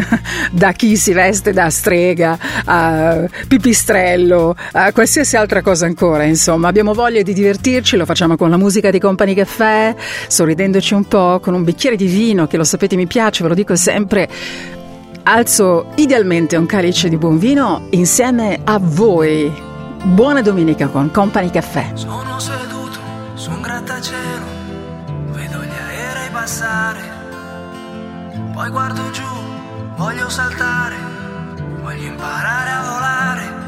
da 0.53 0.73
chi 0.73 0.97
si 0.97 1.13
veste 1.13 1.53
da 1.53 1.71
strega 1.71 2.39
a 2.65 3.25
pipistrello, 3.49 4.55
a 4.73 4.93
qualsiasi 4.93 5.37
altra 5.37 5.63
cosa 5.63 5.87
ancora, 5.87 6.25
insomma, 6.25 6.69
abbiamo 6.69 6.93
voglia 6.93 7.23
di 7.23 7.33
divertirci, 7.33 7.97
lo 7.97 8.05
facciamo 8.05 8.37
con 8.37 8.51
la 8.51 8.59
musica 8.59 8.91
di 8.91 9.01
Company 9.01 9.35
Caffè, 9.35 9.95
sorridendoci 10.29 10.93
un 10.95 11.05
po', 11.05 11.41
con 11.41 11.55
un 11.55 11.65
bicchiere 11.65 11.97
di 11.97 12.07
vino 12.07 12.47
che 12.47 12.59
lo 12.59 12.65
sapete 12.65 12.97
mi 12.97 13.07
piace, 13.07 13.43
ve 13.43 13.49
lo 13.49 13.55
dico 13.55 13.75
sempre 13.75 14.29
alzo 15.23 15.87
idealmente 15.97 16.57
un 16.57 16.67
calice 16.67 17.09
di 17.09 17.17
buon 17.17 17.39
vino 17.39 17.87
insieme 17.91 18.61
a 18.65 18.79
voi. 18.81 19.53
Buona 20.03 20.41
domenica 20.43 20.89
con 20.89 21.11
Company 21.11 21.51
Caffè. 21.51 21.93
Sono 21.95 22.39
seduto 22.39 22.99
su 23.35 23.51
un 23.51 23.61
grattacielo, 23.61 24.50
passare, 26.41 27.03
poi 28.55 28.71
guardo 28.71 29.11
giù, 29.11 29.29
voglio 29.97 30.31
saltare, 30.31 30.97
voglio 31.83 32.07
imparare 32.07 32.71
a 32.71 32.83
volare. 32.83 33.60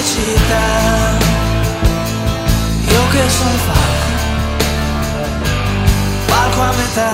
necesitan. 0.00 1.18
Io 2.88 3.02
che 3.12 3.28
sono 3.28 3.58
falco, 3.66 4.08
falco 6.26 6.60
a 6.60 6.72
metà. 6.78 7.10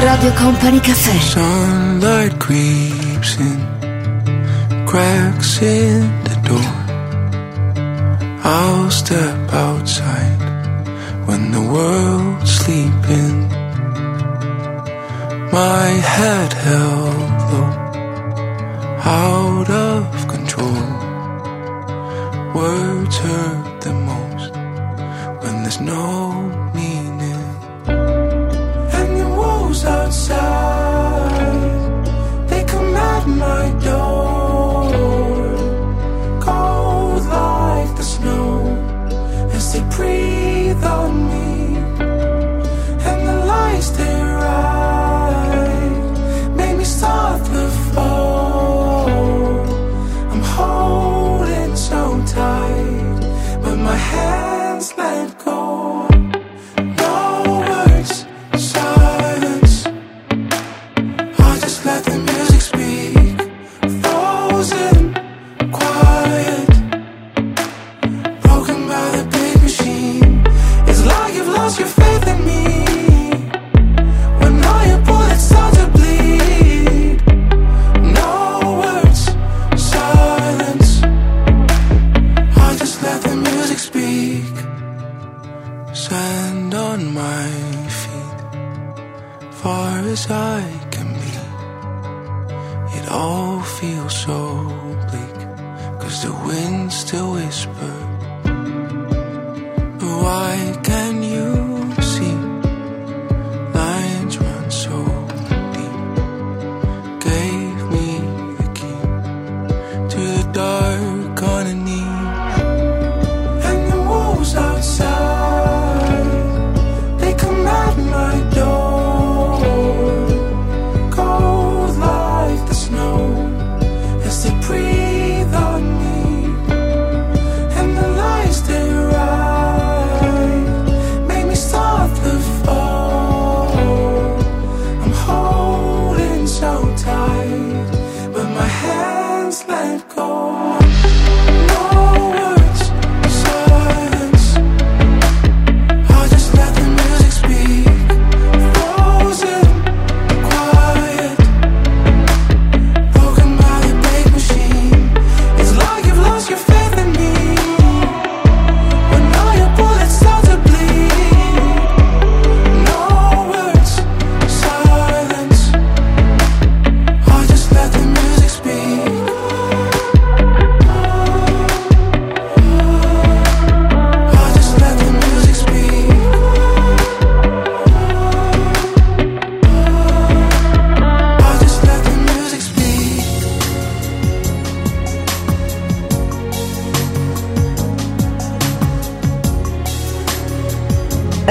Radio 0.00 0.32
Company 0.32 0.80
Cafe 0.80 1.20
Sunlight 1.20 2.36
creeps 2.38 3.36
in, 3.36 3.58
cracks 4.86 5.60
in 5.60 6.10
the 6.24 6.36
door. 6.48 6.72
I'll 8.42 8.90
step 8.90 9.52
outside 9.52 10.38
when 11.26 11.50
the 11.50 11.60
world's 11.60 12.50
sleeping. 12.50 13.48
My 15.52 15.88
head 16.16 16.52
held 16.52 17.40
low, 17.52 17.70
out 19.04 19.68
of 19.68 20.26
control. 20.26 20.99
Words 22.54 23.16
hurt 23.18 23.80
the 23.80 23.92
most 23.92 24.52
when 25.42 25.62
there's 25.62 25.80
no 25.80 26.32
meaning. 26.74 27.44
And 27.86 29.20
the 29.20 29.28
walls 29.38 29.84
outside, 29.84 31.28
they 32.48 32.64
come 32.64 32.96
at 32.96 33.26
my 33.28 33.70
door. 33.84 34.90
Cold 36.40 37.24
like 37.26 37.96
the 37.96 38.02
snow 38.02 38.66
as 39.52 39.72
they 39.72 39.82
breathe. 39.96 40.29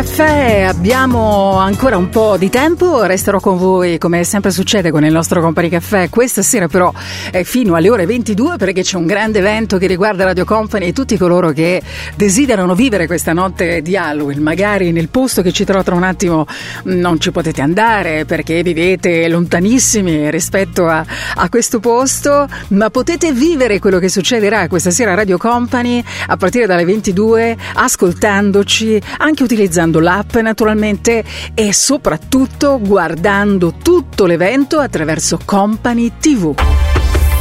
Café, 0.00 0.64
Abbiamo 0.80 1.58
ancora 1.58 1.98
un 1.98 2.08
po' 2.08 2.38
di 2.38 2.48
tempo, 2.48 3.02
resterò 3.02 3.38
con 3.38 3.58
voi 3.58 3.98
come 3.98 4.24
sempre 4.24 4.50
succede 4.50 4.90
con 4.90 5.04
il 5.04 5.12
nostro 5.12 5.42
Company 5.42 5.68
Caffè. 5.68 6.08
Questa 6.08 6.40
sera 6.40 6.68
però 6.68 6.90
è 7.30 7.42
fino 7.42 7.74
alle 7.74 7.90
ore 7.90 8.06
22 8.06 8.56
perché 8.56 8.80
c'è 8.80 8.96
un 8.96 9.04
grande 9.04 9.40
evento 9.40 9.76
che 9.76 9.86
riguarda 9.86 10.24
Radio 10.24 10.46
Company 10.46 10.86
e 10.86 10.92
tutti 10.94 11.18
coloro 11.18 11.50
che 11.50 11.82
desiderano 12.16 12.74
vivere 12.74 13.06
questa 13.06 13.34
notte 13.34 13.82
di 13.82 13.94
Halloween, 13.94 14.40
magari 14.40 14.90
nel 14.90 15.10
posto 15.10 15.42
che 15.42 15.52
ci 15.52 15.66
trovo 15.66 15.82
tra 15.82 15.94
un 15.94 16.02
attimo 16.02 16.46
mm, 16.46 16.98
non 16.98 17.20
ci 17.20 17.30
potete 17.30 17.60
andare 17.60 18.24
perché 18.24 18.62
vivete 18.62 19.28
lontanissimi 19.28 20.30
rispetto 20.30 20.86
a, 20.88 21.04
a 21.34 21.48
questo 21.50 21.78
posto, 21.78 22.48
ma 22.68 22.88
potete 22.88 23.32
vivere 23.32 23.80
quello 23.80 23.98
che 23.98 24.08
succederà 24.08 24.66
questa 24.66 24.90
sera 24.90 25.12
a 25.12 25.14
Radio 25.14 25.36
Company 25.36 26.02
a 26.28 26.38
partire 26.38 26.64
dalle 26.64 26.86
22 26.86 27.54
ascoltandoci, 27.74 28.98
anche 29.18 29.42
utilizzando 29.42 30.00
l'app 30.00 30.36
naturalmente 30.36 30.68
naturalmente 30.70 31.24
e 31.54 31.72
soprattutto 31.72 32.78
guardando 32.80 33.74
tutto 33.82 34.26
l'evento 34.26 34.78
attraverso 34.78 35.38
Company 35.44 36.12
TV. 36.20 36.54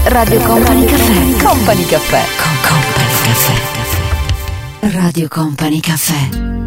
Radio 0.06 0.40
Company 0.42 0.86
Caffè. 0.86 1.44
Company 1.44 1.86
Caffè. 1.86 2.24
Company 2.68 3.06
Caffè. 3.24 4.98
Radio 4.98 5.28
Company 5.28 5.80
Caffè. 5.80 6.59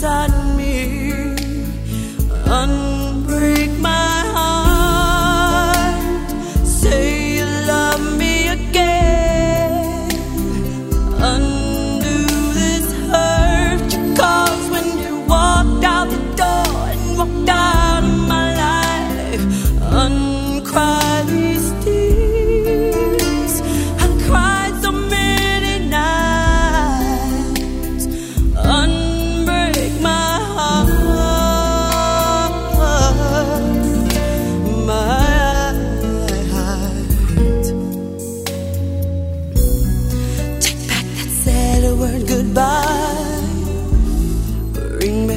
sun. 0.00 0.39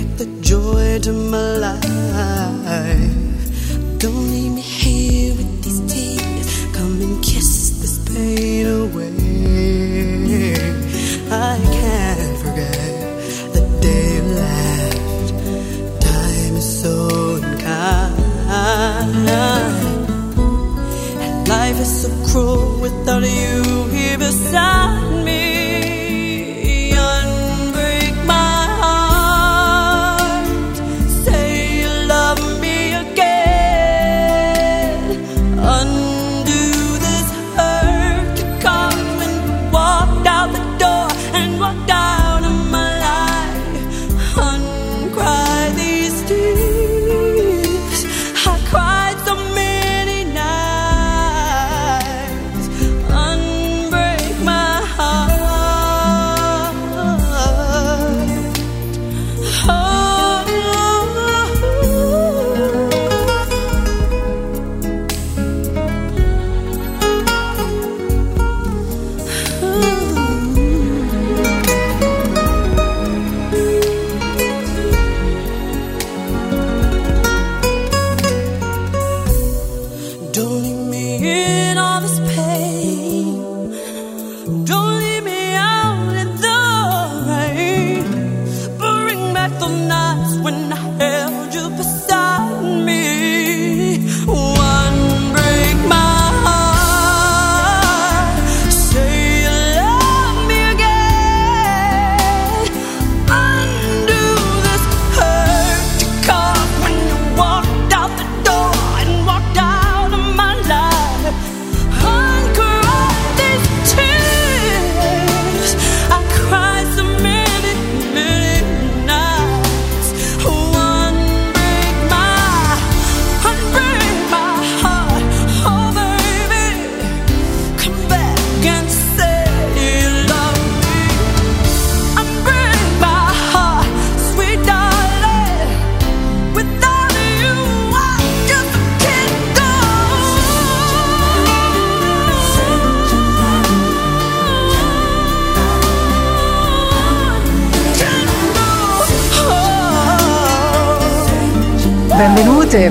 like 0.03 0.17
the 0.17 0.25
joy 0.41 0.99
to 0.99 1.13
my 1.13 1.57
life. 1.57 3.02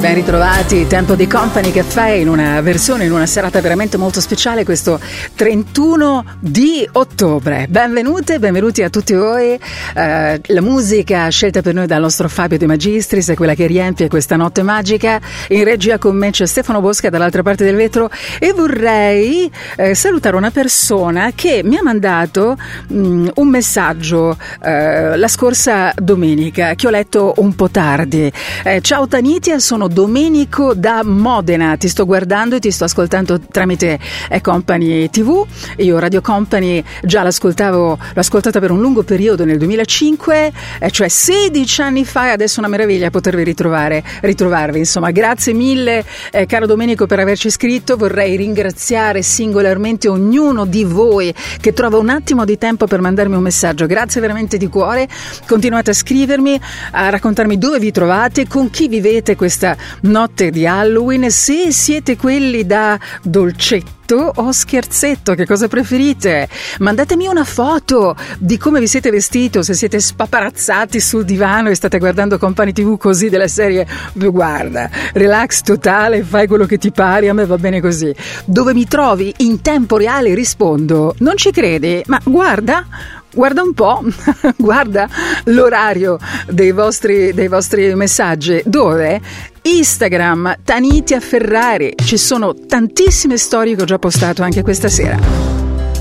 Ben 0.03 0.15
ritrovati, 0.17 0.89
tempo 0.89 1.15
di 1.15 1.29
Company 1.29 1.71
Caffè 1.71 2.09
in 2.09 2.29
una 2.29 2.61
versione, 2.61 3.05
in 3.05 3.13
una 3.13 3.25
serata 3.25 3.61
veramente 3.61 3.97
molto 3.97 4.21
speciale 4.21 4.65
questo 4.65 4.99
31 5.37 6.25
di 6.41 6.89
ottobre. 6.91 7.67
Benvenute, 7.69 8.41
benvenuti 8.41 8.83
a 8.83 8.91
tutti 8.91 9.15
voi. 9.15 9.57
Eh, 9.95 10.41
la 10.45 10.61
musica 10.61 11.29
scelta 11.29 11.63
per 11.63 11.75
noi 11.75 11.87
dal 11.87 12.01
nostro 12.01 12.29
Fabio 12.29 12.59
De 12.59 12.67
Magistris 12.67 13.29
è 13.29 13.35
quella 13.37 13.55
che 13.55 13.69
riempie 13.69 14.09
questa 14.09 14.35
notte 14.35 14.63
magica. 14.63 15.21
In 15.51 15.63
regia 15.63 15.99
con 15.99 16.17
me 16.17 16.31
c'è 16.31 16.47
Stefano 16.47 16.81
Bosca 16.81 17.09
dall'altra 17.09 17.45
parte 17.45 17.63
del 17.63 17.77
vetro 17.77 18.11
e 18.41 18.53
vorrei 18.53 19.49
eh, 19.77 19.95
salutare 19.95 20.35
una 20.35 20.51
persona 20.51 21.31
che 21.33 21.61
mi 21.63 21.77
ha 21.77 21.83
mandato 21.85 22.57
mh, 22.89 23.29
un 23.35 23.49
messaggio 23.49 24.37
eh, 24.65 25.17
la 25.17 25.29
scorsa 25.29 25.93
domenica 25.97 26.75
che 26.75 26.89
ho 26.89 26.91
letto 26.91 27.35
un 27.37 27.55
po' 27.55 27.71
tardi. 27.71 28.33
Eh, 28.65 28.81
ciao 28.81 29.07
Tanitia, 29.07 29.61
sono 29.61 29.91
Domenico 29.93 30.73
da 30.75 31.03
Modena, 31.05 31.77
ti 31.77 31.87
sto 31.89 32.07
guardando 32.07 32.57
e 32.57 32.61
ti 32.61 32.71
sto 32.71 32.85
ascoltando 32.85 33.39
tramite 33.39 33.99
eh, 34.31 34.41
Company 34.41 35.11
TV. 35.11 35.47
Io 35.77 35.99
Radio 35.99 36.21
Company 36.23 36.83
già 37.03 37.23
l'ascoltavo, 37.23 37.99
l'ho 38.15 38.21
ascoltata 38.21 38.59
per 38.59 38.71
un 38.71 38.81
lungo 38.81 39.03
periodo 39.03 39.45
nel 39.45 39.59
2005, 39.59 40.53
eh, 40.81 40.91
cioè 40.91 41.09
16 41.09 41.83
anni 41.83 42.05
fa 42.05 42.29
e 42.29 42.31
adesso 42.31 42.57
è 42.57 42.59
una 42.61 42.69
meraviglia 42.69 43.11
potervi 43.11 43.45
ritrovare, 43.45 44.03
ritrovarvi. 44.23 44.79
Insomma, 44.79 45.11
grazie 45.11 45.53
mille 45.53 46.05
eh, 46.31 46.47
caro 46.47 46.67
Domenico 46.67 47.07
per 47.07 47.21
averci 47.21 47.51
scritto, 47.51 47.97
vorrei 47.97 48.37
ringraziare 48.37 49.23
singolarmente 49.23 50.09
ognuno 50.09 50.65
di 50.65 50.85
voi 50.85 51.35
che 51.61 51.73
trova 51.73 51.99
un 51.99 52.09
attimo 52.09 52.45
di 52.45 52.57
tempo 52.57 52.87
per 52.87 53.01
mandarmi 53.01 53.37
un 53.37 53.43
messaggio. 53.43 53.87
Grazie 53.87 54.21
veramente 54.23 54.57
di 54.57 54.69
cuore. 54.69 55.07
Continuate 55.47 55.91
a 55.91 55.95
scrivermi, 55.95 56.61
a 56.93 57.11
raccontarmi 57.11 57.59
dove 57.59 57.79
vi 57.79 57.91
trovate, 57.91 58.49
con 58.49 58.71
chi 58.71 58.89
vivete 58.89 59.37
questa 59.37 59.77
notte 60.03 60.51
di 60.51 60.67
Halloween, 60.67 61.31
se 61.31 61.73
siete 61.73 62.17
quelli 62.17 62.67
da 62.67 62.99
dolcetto 63.23 64.01
o 64.35 64.53
scherzetto, 64.53 65.35
che 65.35 65.47
cosa 65.47 65.69
preferite? 65.69 66.49
Mandatemi 66.81 67.27
una 67.27 67.45
foto 67.45 68.15
di 68.39 68.59
come 68.59 68.81
vi 68.81 68.87
siete 68.87 69.11
vestito, 69.11 69.63
se 69.63 69.75
siete 69.75 70.01
spaparazzati 70.01 71.01
sul 71.01 71.25
divano 71.25 71.71
e 71.71 71.75
state 71.75 71.99
guardando 71.99 72.39
Company 72.39 72.73
TV 72.73 72.99
così 72.99 73.29
della 73.29 73.49
serie 73.49 73.87
guarda, 74.13 74.91
relax 75.15 75.63
totale, 75.63 76.23
fai 76.23 76.47
quello 76.47 76.67
che 76.67 76.79
ti 76.79 76.91
pari, 76.91 77.29
a 77.29 77.35
me 77.35 77.47
va 77.47 77.57
bene 77.57 77.81
così. 77.81 78.15
Dove 78.45 78.75
mi 78.75 78.87
trovi 78.87 79.33
in 79.39 79.63
tempo 79.63 79.97
reale 79.97 80.35
rispondo, 80.35 81.15
non 81.19 81.37
ci 81.37 81.51
credi? 81.51 82.03
Ma 82.07 82.21
guarda, 82.25 82.87
Guarda 83.35 83.63
un 83.63 83.73
po', 83.73 84.03
guarda 84.59 85.09
l'orario 85.45 86.19
dei 86.49 86.71
vostri, 86.73 87.33
dei 87.33 87.49
vostri 87.49 87.95
messaggi. 87.95 88.63
Dove? 88.65 89.21
Instagram, 89.63 90.57
Tanitia 90.65 91.19
Ferrari. 91.19 91.95
Ci 91.97 92.19
sono 92.19 92.55
tantissime 92.55 93.39
storie 93.39 93.75
che 93.75 93.83
ho 93.83 93.87
già 93.87 93.99
postato 93.99 94.43
anche 94.43 94.63
questa 94.63 94.89
sera. 94.89 95.19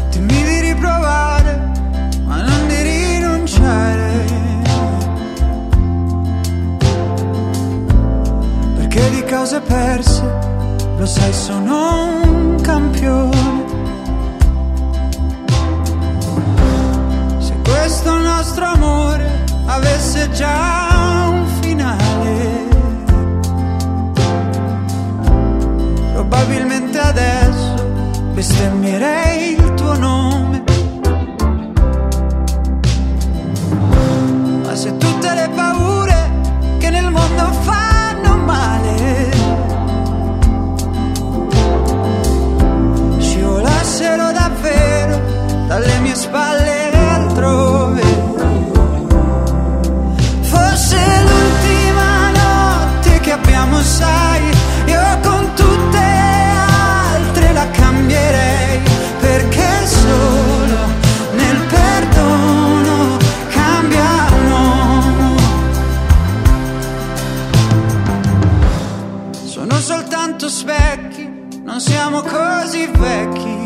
Dimmi 0.09 0.43
di 0.43 0.59
riprovare, 0.59 1.71
ma 2.25 2.41
non 2.41 2.67
di 2.67 2.81
rinunciare. 2.81 4.09
Perché 8.75 9.09
di 9.11 9.23
cose 9.23 9.61
perse, 9.61 10.23
lo 10.97 11.05
sai, 11.05 11.31
sono 11.31 12.23
un 12.23 12.61
campione. 12.61 13.50
Questo 17.81 18.15
nostro 18.15 18.63
amore 18.63 19.43
avesse 19.65 20.29
già 20.29 21.29
un 21.31 21.47
finale, 21.61 22.67
probabilmente 26.13 26.99
adesso 26.99 27.73
bestemmierei 28.33 29.53
il 29.53 29.73
tuo 29.73 29.97
nome. 29.97 30.63
Ma 34.63 34.75
se 34.75 34.95
tutte 34.97 35.33
le 35.33 35.49
paure 35.49 36.29
che 36.77 36.89
nel 36.91 37.09
mondo 37.09 37.51
fanno 37.61 38.37
male 38.37 39.31
scivolassero 43.17 44.31
davvero 44.31 45.19
dalle 45.65 45.99
mie 46.01 46.15
spalle 46.15 46.70
abbiamo, 53.81 53.83
sai, 53.83 54.43
io 54.85 55.19
con 55.21 55.53
tutte 55.55 55.97
altre 55.97 57.53
la 57.53 57.69
cambierei 57.71 58.79
perché 59.19 59.85
solo 59.85 60.79
nel 61.33 61.57
perdono 61.67 63.17
cambia 63.49 64.27
un 64.33 64.51
uomo. 64.51 65.35
sono 69.45 69.79
soltanto 69.79 70.47
specchi, 70.47 71.29
non 71.63 71.79
siamo 71.79 72.21
così 72.21 72.89
vecchi. 72.97 73.59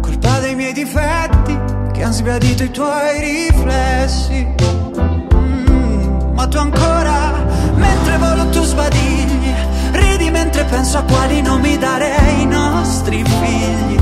Colpa 0.00 0.40
dei 0.40 0.54
miei 0.54 0.72
difetti 0.72 1.58
che 1.92 2.02
hanno 2.02 2.12
sbiadito 2.12 2.62
i 2.64 2.70
tuoi 2.70 3.20
riflessi. 3.20 4.46
Ma 6.38 6.46
tu 6.46 6.56
ancora, 6.56 7.34
mentre 7.74 8.16
volo 8.16 8.48
tu 8.50 8.62
sbadigli, 8.62 9.52
ridi 9.90 10.30
mentre 10.30 10.64
penso 10.66 10.98
a 10.98 11.02
quali 11.02 11.42
nomi 11.42 11.76
darei 11.76 12.14
ai 12.16 12.46
nostri 12.46 13.24
figli. 13.24 14.00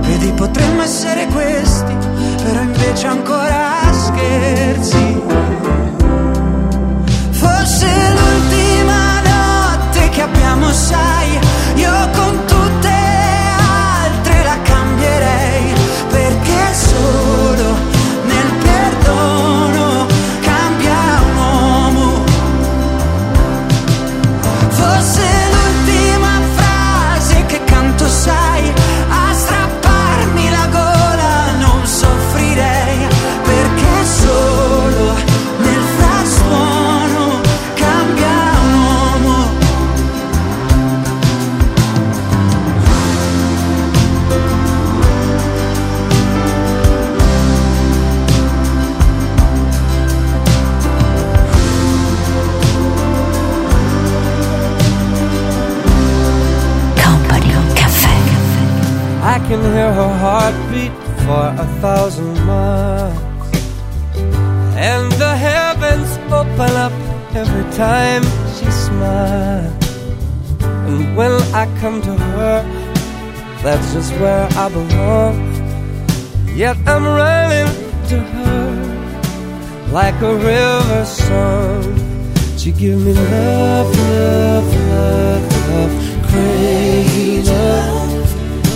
Vedi, 0.00 0.32
potremmo 0.32 0.80
essere 0.80 1.26
questi, 1.26 1.94
però 2.44 2.62
invece 2.62 3.06
ancora 3.08 3.92
scherzi. 3.92 5.22
Forse 7.32 7.88
l'ultima 8.16 9.20
notte 9.20 10.08
che 10.08 10.22
abbiamo, 10.22 10.72
sai, 10.72 11.38
I 74.58 74.70
belong. 74.70 75.36
Yet 76.56 76.78
I'm 76.86 77.04
running 77.04 77.68
to 78.08 78.18
her 78.18 78.86
like 79.92 80.18
a 80.22 80.34
river 80.34 81.04
song. 81.04 81.82
She 82.56 82.72
give 82.72 82.98
me 83.04 83.12
love, 83.12 83.88
love, 83.98 84.66
love, 84.88 85.68
love, 85.68 86.26
crazy 86.30 87.42
love. 87.42 88.28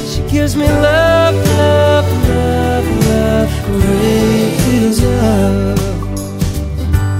She 0.06 0.20
gives 0.30 0.54
me 0.54 0.66
love, 0.66 1.34
love, 1.56 2.28
love, 2.28 2.86
love, 3.06 3.50
crazy 3.64 5.06
love. 5.06 5.78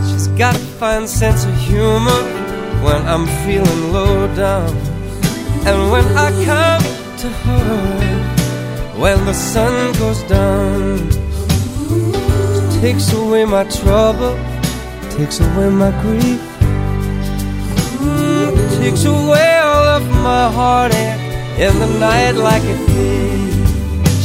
She's 0.06 0.28
got 0.36 0.54
a 0.54 0.64
fine 0.78 1.08
sense 1.08 1.46
of 1.46 1.54
humor 1.56 2.22
when 2.84 3.00
I'm 3.08 3.26
feeling 3.46 3.92
low 3.94 4.26
down. 4.36 4.68
And 5.64 5.90
when 5.90 6.04
I 6.14 6.28
come 6.44 6.89
when 9.00 9.24
the 9.24 9.32
sun 9.32 9.92
goes 9.94 10.22
down, 10.24 10.98
takes 12.82 13.10
away 13.14 13.46
my 13.46 13.64
trouble, 13.64 14.36
takes 15.16 15.40
away 15.40 15.70
my 15.70 15.90
grief, 16.02 16.42
takes 18.78 19.06
away 19.06 19.58
all 19.64 19.86
of 19.96 20.04
my 20.28 20.50
heartache 20.52 21.18
in 21.58 21.72
the 21.78 21.90
night 21.98 22.32
like 22.32 22.62
a 22.62 22.76
thief. 22.88 23.54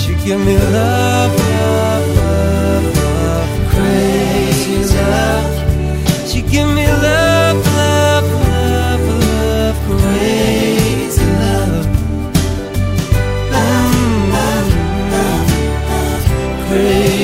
She 0.02 0.14
give 0.26 0.42
me 0.46 0.58
love, 0.58 1.32
love, 1.54 2.08
love, 2.18 2.86
love, 2.98 3.50
crazy 3.72 4.78
love. 4.94 6.30
She 6.30 6.42
give 6.42 6.68
me 6.68 6.86
love, 6.86 7.58
love, 7.78 8.28
love, 8.44 9.04
love, 9.24 9.78
crazy 9.88 10.65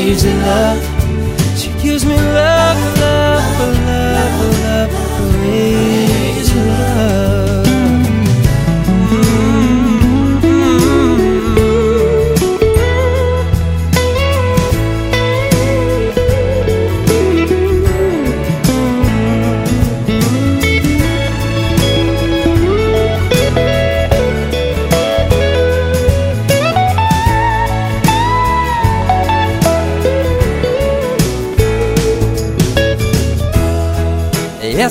Crazy 0.01 0.33
love. 0.33 0.81
She 1.55 1.69
gives 1.79 2.03
me 2.05 2.15
love, 2.15 2.97
love, 2.97 3.00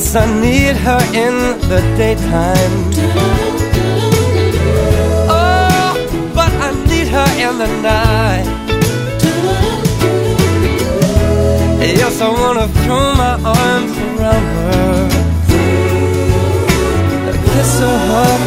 Yes, 0.01 0.17
I 0.17 0.19
need 0.41 0.77
her 0.77 1.03
in 1.13 1.35
the 1.69 1.81
daytime. 1.99 2.75
Oh, 5.29 5.93
but 6.35 6.51
I 6.67 6.71
need 6.89 7.09
her 7.09 7.29
in 7.47 7.59
the 7.59 7.67
night. 7.83 8.47
Yes, 12.01 12.17
I 12.23 12.29
wanna 12.31 12.67
throw 12.81 13.15
my 13.15 13.35
arms 13.45 13.95
around 14.09 14.47
her. 14.57 15.09
Kiss 17.53 17.73
her, 17.81 17.99
hug, 18.09 18.41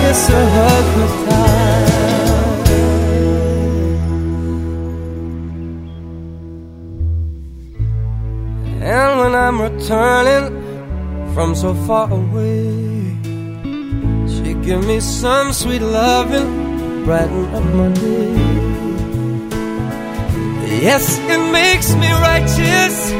kiss 0.00 0.22
her, 0.30 0.46
hug 0.56 0.86
tight. 1.28 1.98
And 8.80 9.10
when 9.20 9.34
I'm 9.34 9.60
returning 9.60 10.47
from 11.38 11.54
so 11.54 11.72
far 11.86 12.10
away, 12.10 13.14
she 14.26 14.54
give 14.54 14.84
me 14.84 14.98
some 14.98 15.52
sweet 15.52 15.80
loving, 15.80 17.04
brighten 17.04 17.44
up 17.54 17.62
my 17.78 17.88
day. 17.92 18.34
Yes, 20.82 21.04
it 21.34 21.42
makes 21.52 21.94
me 21.94 22.10
righteous, 22.30 23.12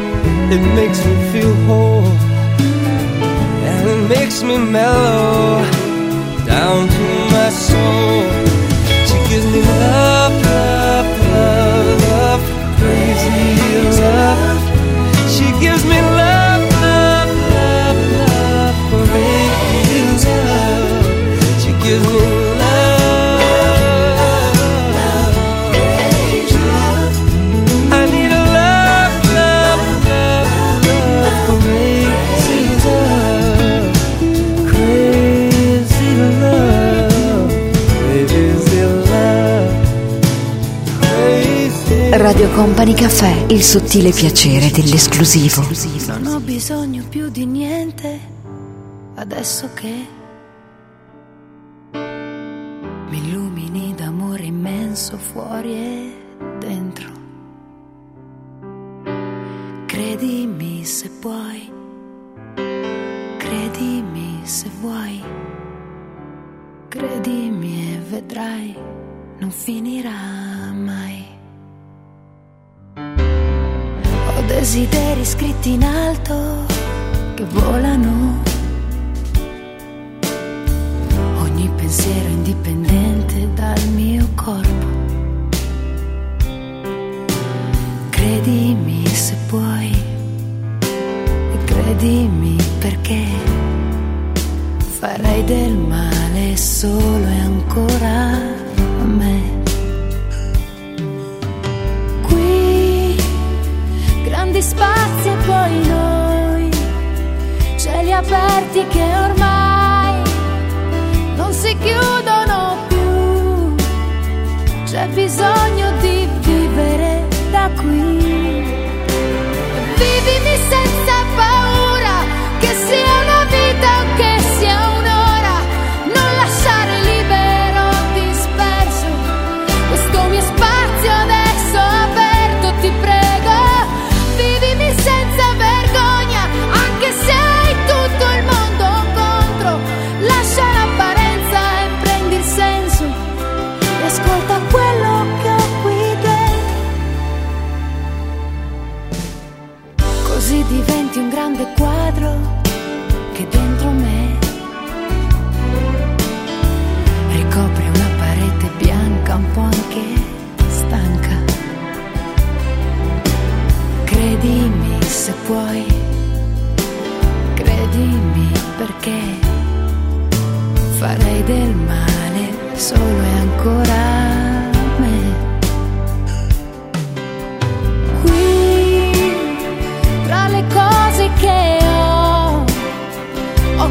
it 0.55 0.63
makes 0.75 0.99
me 1.07 1.15
feel 1.31 1.55
whole, 1.67 2.13
and 3.69 3.89
it 3.89 4.09
makes 4.09 4.43
me 4.43 4.59
mellow 4.59 5.63
down 6.45 6.89
to 6.89 7.05
my 7.37 7.51
soul. 7.51 8.18
Radio 42.39 42.55
Company 42.55 42.95
Caffè, 42.95 43.47
il 43.49 43.65
sottile 43.65 44.13
piacere 44.13 44.71
dell'esclusivo. 44.71 45.67
Non 46.21 46.35
ho 46.35 46.39
bisogno 46.39 47.03
più 47.09 47.31
di 47.31 47.45
niente 47.45 48.21
adesso 49.17 49.71
che 49.75 50.07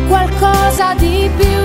qualcosa 0.07 0.93
di 0.95 1.29
più. 1.38 1.56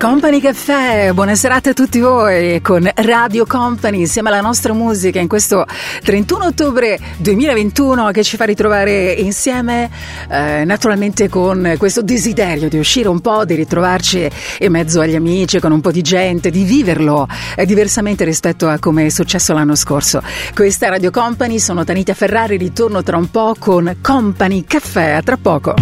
Company 0.00 0.40
Caffè, 0.40 1.12
buona 1.12 1.34
serata 1.34 1.70
a 1.70 1.72
tutti 1.74 2.00
voi 2.00 2.62
con 2.62 2.90
Radio 2.90 3.44
Company 3.44 3.98
insieme 3.98 4.30
alla 4.30 4.40
nostra 4.40 4.72
musica 4.72 5.20
in 5.20 5.28
questo 5.28 5.66
31 6.02 6.46
ottobre 6.46 6.98
2021 7.18 8.10
che 8.10 8.24
ci 8.24 8.38
fa 8.38 8.44
ritrovare 8.44 9.12
insieme 9.12 9.90
eh, 10.30 10.64
naturalmente 10.64 11.28
con 11.28 11.74
questo 11.76 12.00
desiderio 12.00 12.70
di 12.70 12.78
uscire 12.78 13.08
un 13.08 13.20
po', 13.20 13.44
di 13.44 13.54
ritrovarci 13.54 14.26
in 14.60 14.72
mezzo 14.72 15.02
agli 15.02 15.16
amici, 15.16 15.60
con 15.60 15.70
un 15.70 15.82
po' 15.82 15.90
di 15.90 16.00
gente, 16.00 16.48
di 16.48 16.64
viverlo 16.64 17.28
eh, 17.54 17.66
diversamente 17.66 18.24
rispetto 18.24 18.68
a 18.68 18.78
come 18.78 19.04
è 19.04 19.08
successo 19.10 19.52
l'anno 19.52 19.74
scorso. 19.74 20.22
Questa 20.54 20.86
è 20.86 20.88
Radio 20.88 21.10
Company, 21.10 21.58
sono 21.58 21.84
Tanita 21.84 22.14
Ferrari, 22.14 22.56
ritorno 22.56 23.02
tra 23.02 23.18
un 23.18 23.30
po' 23.30 23.54
con 23.58 23.98
Company 24.00 24.64
Caffè, 24.64 25.10
a 25.10 25.22
tra 25.22 25.36
poco. 25.36 25.74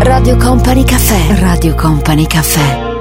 Radio 0.00 0.36
Company 0.36 0.82
Caffè, 0.82 1.38
Radio 1.38 1.76
Company 1.76 2.26
Caffè. 2.26 2.91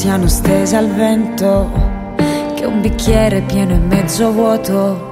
Siano 0.00 0.28
stese 0.28 0.76
al 0.76 0.88
vento, 0.88 1.70
che 2.54 2.64
un 2.64 2.80
bicchiere 2.80 3.42
pieno 3.42 3.74
e 3.74 3.78
mezzo 3.80 4.32
vuoto. 4.32 5.08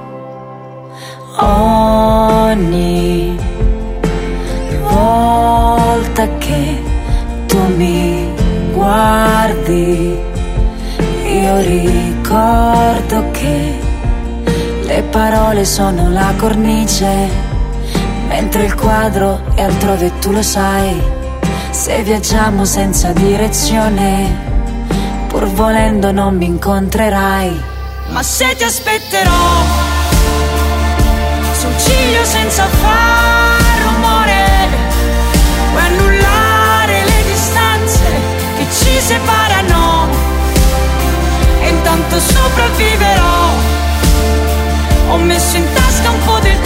Ogni 1.37 3.37
volta 4.81 6.27
che 6.39 6.81
tu 7.45 7.59
mi 7.75 8.33
guardi, 8.73 10.17
io 11.23 11.57
ricordo 11.59 13.29
che 13.29 13.79
le 14.85 15.03
parole 15.11 15.65
sono 15.65 16.09
la 16.09 16.33
cornice, 16.35 17.29
mentre 18.27 18.63
il 18.63 18.73
quadro 18.73 19.39
è 19.53 19.61
altrove 19.61 20.17
tu 20.17 20.31
lo 20.31 20.41
sai. 20.41 20.99
Se 21.69 22.01
viaggiamo 22.01 22.65
senza 22.65 23.11
direzione, 23.11 24.48
volendo 25.59 26.13
non 26.13 26.37
mi 26.37 26.45
incontrerai. 26.45 27.61
Ma 28.11 28.23
se 28.23 28.55
ti 28.55 28.63
aspetterò 28.63 29.43
sul 31.51 31.77
ciglio 31.77 32.23
senza 32.23 32.65
far 32.65 33.61
rumore, 33.83 34.45
puoi 35.71 35.83
annullare 35.83 37.03
le 37.03 37.23
distanze 37.25 38.07
che 38.55 38.65
ci 38.71 38.99
separano 39.01 40.07
e 41.59 41.67
intanto 41.67 42.19
sopravviverò. 42.21 43.47
Ho 45.09 45.17
messo 45.17 45.57
in 45.57 45.67
tasca 45.73 46.09
un 46.09 46.19
po' 46.23 46.39
del 46.39 46.58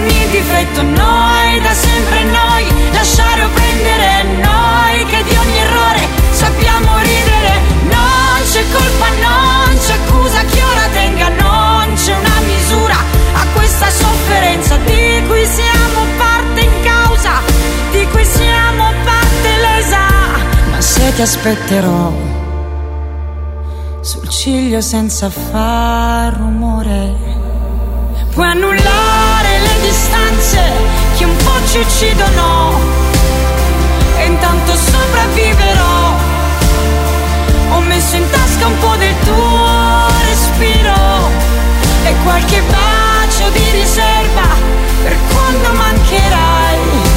Ogni 0.00 0.30
difetto 0.30 0.80
noi, 0.80 1.60
da 1.60 1.74
sempre 1.74 2.24
noi, 2.24 2.64
lasciare 2.92 3.44
o 3.44 3.48
prendere 3.50 4.22
noi, 4.40 5.04
che 5.04 5.22
di 5.24 5.36
ogni 5.36 5.58
errore 5.58 6.08
sappiamo 6.30 6.96
ridere. 7.00 7.60
Non 7.82 8.40
c'è 8.50 8.64
colpa, 8.72 9.08
non 9.20 9.78
c'è 9.78 9.92
accusa, 9.92 10.40
chi 10.44 10.58
ora 10.58 10.88
tenga, 10.94 11.28
non 11.28 11.92
c'è 11.96 12.16
una 12.16 12.40
misura 12.46 12.96
a 13.34 13.44
questa 13.52 13.90
sofferenza 13.90 14.76
di 14.78 15.22
cui 15.28 15.44
siamo 15.44 16.00
parte 16.16 16.60
in 16.60 16.82
causa, 16.82 17.32
di 17.90 18.06
cui 18.10 18.24
siamo 18.24 18.84
parte 19.04 19.48
lesa. 19.60 20.06
Ma 20.70 20.80
se 20.80 21.14
ti 21.14 21.20
aspetterò 21.20 22.10
sul 24.00 24.28
ciglio 24.30 24.80
senza 24.80 25.28
far 25.28 26.38
rumore, 26.38 27.16
puoi 28.32 28.46
annullare 28.46 29.39
distanze 29.80 30.60
che 31.16 31.24
un 31.24 31.36
po' 31.36 31.66
ci 31.66 31.78
uccidono 31.78 32.78
e 34.16 34.24
intanto 34.26 34.74
sopravviverò. 34.74 36.14
Ho 37.70 37.80
messo 37.80 38.16
in 38.16 38.28
tasca 38.30 38.66
un 38.66 38.78
po' 38.78 38.96
del 38.96 39.14
tuo 39.24 40.06
respiro 40.28 41.28
e 42.04 42.14
qualche 42.24 42.62
bacio 42.62 43.48
di 43.50 43.70
riserva 43.70 44.48
per 45.02 45.16
quando 45.32 45.72
mancherai. 45.72 47.09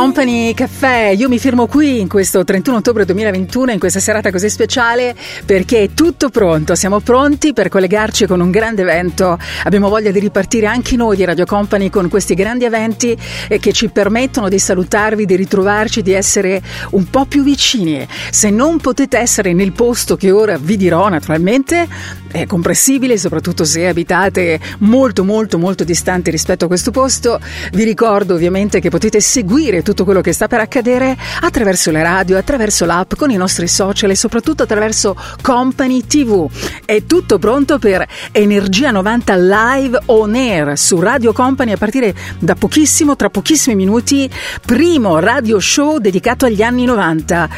Company 0.00 0.54
Caffè, 0.54 1.08
io 1.08 1.28
mi 1.28 1.38
firmo 1.38 1.66
qui 1.66 2.00
in 2.00 2.08
questo 2.08 2.42
31 2.42 2.78
ottobre 2.78 3.04
2021, 3.04 3.72
in 3.72 3.78
questa 3.78 4.00
serata 4.00 4.30
così 4.30 4.48
speciale, 4.48 5.14
perché 5.44 5.82
è 5.82 5.88
tutto 5.92 6.30
pronto, 6.30 6.74
siamo 6.74 7.00
pronti 7.00 7.52
per 7.52 7.68
collegarci 7.68 8.24
con 8.24 8.40
un 8.40 8.50
grande 8.50 8.80
evento, 8.80 9.38
abbiamo 9.64 9.90
voglia 9.90 10.10
di 10.10 10.18
ripartire 10.18 10.68
anche 10.68 10.96
noi 10.96 11.16
di 11.16 11.24
Radio 11.26 11.44
Company 11.44 11.90
con 11.90 12.08
questi 12.08 12.32
grandi 12.32 12.64
eventi 12.64 13.14
eh, 13.46 13.58
che 13.58 13.72
ci 13.74 13.90
permettono 13.90 14.48
di 14.48 14.58
salutarvi, 14.58 15.26
di 15.26 15.36
ritrovarci, 15.36 16.00
di 16.00 16.14
essere 16.14 16.62
un 16.92 17.10
po' 17.10 17.26
più 17.26 17.42
vicini. 17.42 18.08
Se 18.30 18.48
non 18.48 18.78
potete 18.78 19.18
essere 19.18 19.52
nel 19.52 19.72
posto 19.72 20.16
che 20.16 20.30
ora 20.30 20.56
vi 20.56 20.78
dirò, 20.78 21.10
naturalmente, 21.10 21.86
è 22.30 22.46
comprensibile, 22.46 23.18
soprattutto 23.18 23.64
se 23.64 23.86
abitate 23.86 24.58
molto 24.78 25.24
molto 25.24 25.58
molto 25.58 25.84
distanti 25.84 26.30
rispetto 26.30 26.64
a 26.64 26.68
questo 26.68 26.90
posto, 26.90 27.38
vi 27.72 27.84
ricordo 27.84 28.32
ovviamente 28.32 28.80
che 28.80 28.88
potete 28.88 29.20
seguire 29.20 29.82
tutto 29.90 30.04
quello 30.04 30.20
che 30.20 30.32
sta 30.32 30.46
per 30.46 30.60
accadere 30.60 31.16
attraverso 31.40 31.90
le 31.90 32.02
radio, 32.02 32.38
attraverso 32.38 32.84
l'app, 32.84 33.14
con 33.14 33.30
i 33.30 33.36
nostri 33.36 33.66
social 33.66 34.10
e 34.10 34.14
soprattutto 34.14 34.62
attraverso 34.62 35.16
Company 35.42 36.06
TV. 36.06 36.48
È 36.84 37.04
tutto 37.06 37.38
pronto 37.38 37.78
per 37.80 38.06
Energia 38.30 38.92
90 38.92 39.36
live 39.36 39.98
on 40.06 40.34
air 40.34 40.78
su 40.78 41.00
Radio 41.00 41.32
Company 41.32 41.72
a 41.72 41.76
partire 41.76 42.14
da 42.38 42.54
pochissimo, 42.54 43.16
tra 43.16 43.30
pochissimi 43.30 43.74
minuti, 43.74 44.30
primo 44.64 45.18
radio 45.18 45.58
show 45.58 45.98
dedicato 45.98 46.46
agli 46.46 46.62
anni 46.62 46.84
90. 46.84 47.48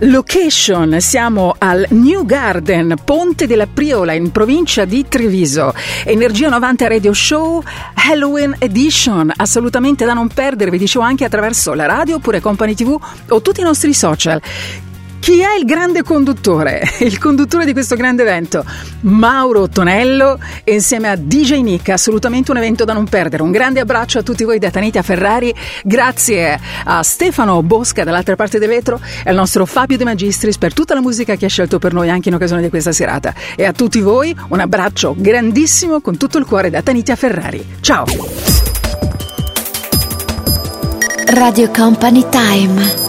Location, 0.00 1.00
siamo 1.00 1.54
al 1.56 1.86
New 1.90 2.24
Garden, 2.24 2.96
Ponte 3.04 3.46
della 3.46 3.66
Priola 3.66 4.12
in 4.12 4.32
provincia 4.32 4.84
di 4.84 5.06
Treviso. 5.08 5.72
Energia 6.04 6.48
90 6.48 6.88
Radio 6.88 7.12
Show 7.12 7.62
Halloween 7.94 8.56
Edition, 8.58 9.32
assolutamente 9.36 10.04
da 10.04 10.14
non 10.14 10.28
perdere, 10.28 10.70
vi 10.70 10.78
dicevo 10.78 11.04
anche 11.04 11.24
attraverso 11.24 11.74
la 11.76 11.86
radio 11.86 12.16
oppure 12.16 12.40
Company 12.40 12.74
TV 12.74 12.98
o 13.28 13.42
tutti 13.42 13.60
i 13.60 13.64
nostri 13.64 13.94
social. 13.94 14.40
Chi 15.26 15.40
è 15.40 15.58
il 15.58 15.64
grande 15.64 16.04
conduttore? 16.04 16.82
Il 17.00 17.18
conduttore 17.18 17.64
di 17.64 17.72
questo 17.72 17.96
grande 17.96 18.22
evento? 18.22 18.64
Mauro 19.00 19.68
Tonello 19.68 20.38
insieme 20.62 21.08
a 21.08 21.16
DJ 21.16 21.62
Nick, 21.62 21.88
assolutamente 21.88 22.52
un 22.52 22.58
evento 22.58 22.84
da 22.84 22.92
non 22.92 23.08
perdere. 23.08 23.42
Un 23.42 23.50
grande 23.50 23.80
abbraccio 23.80 24.20
a 24.20 24.22
tutti 24.22 24.44
voi 24.44 24.60
da 24.60 24.70
Tanita 24.70 25.02
Ferrari, 25.02 25.52
grazie 25.82 26.60
a 26.84 27.02
Stefano 27.02 27.60
Bosca 27.64 28.04
dall'altra 28.04 28.36
parte 28.36 28.60
del 28.60 28.68
vetro 28.68 29.00
e 29.24 29.30
al 29.30 29.34
nostro 29.34 29.66
Fabio 29.66 29.96
De 29.96 30.04
Magistris 30.04 30.58
per 30.58 30.72
tutta 30.72 30.94
la 30.94 31.00
musica 31.00 31.34
che 31.34 31.46
ha 31.46 31.48
scelto 31.48 31.80
per 31.80 31.92
noi 31.92 32.08
anche 32.08 32.28
in 32.28 32.36
occasione 32.36 32.62
di 32.62 32.68
questa 32.68 32.92
serata. 32.92 33.34
E 33.56 33.64
a 33.64 33.72
tutti 33.72 34.00
voi 34.00 34.32
un 34.50 34.60
abbraccio 34.60 35.16
grandissimo 35.18 36.00
con 36.00 36.16
tutto 36.16 36.38
il 36.38 36.44
cuore 36.44 36.70
da 36.70 36.82
Tanita 36.82 37.16
Ferrari. 37.16 37.66
Ciao! 37.80 38.75
Radio 41.28 41.68
Company 41.72 42.22
Time. 42.30 43.05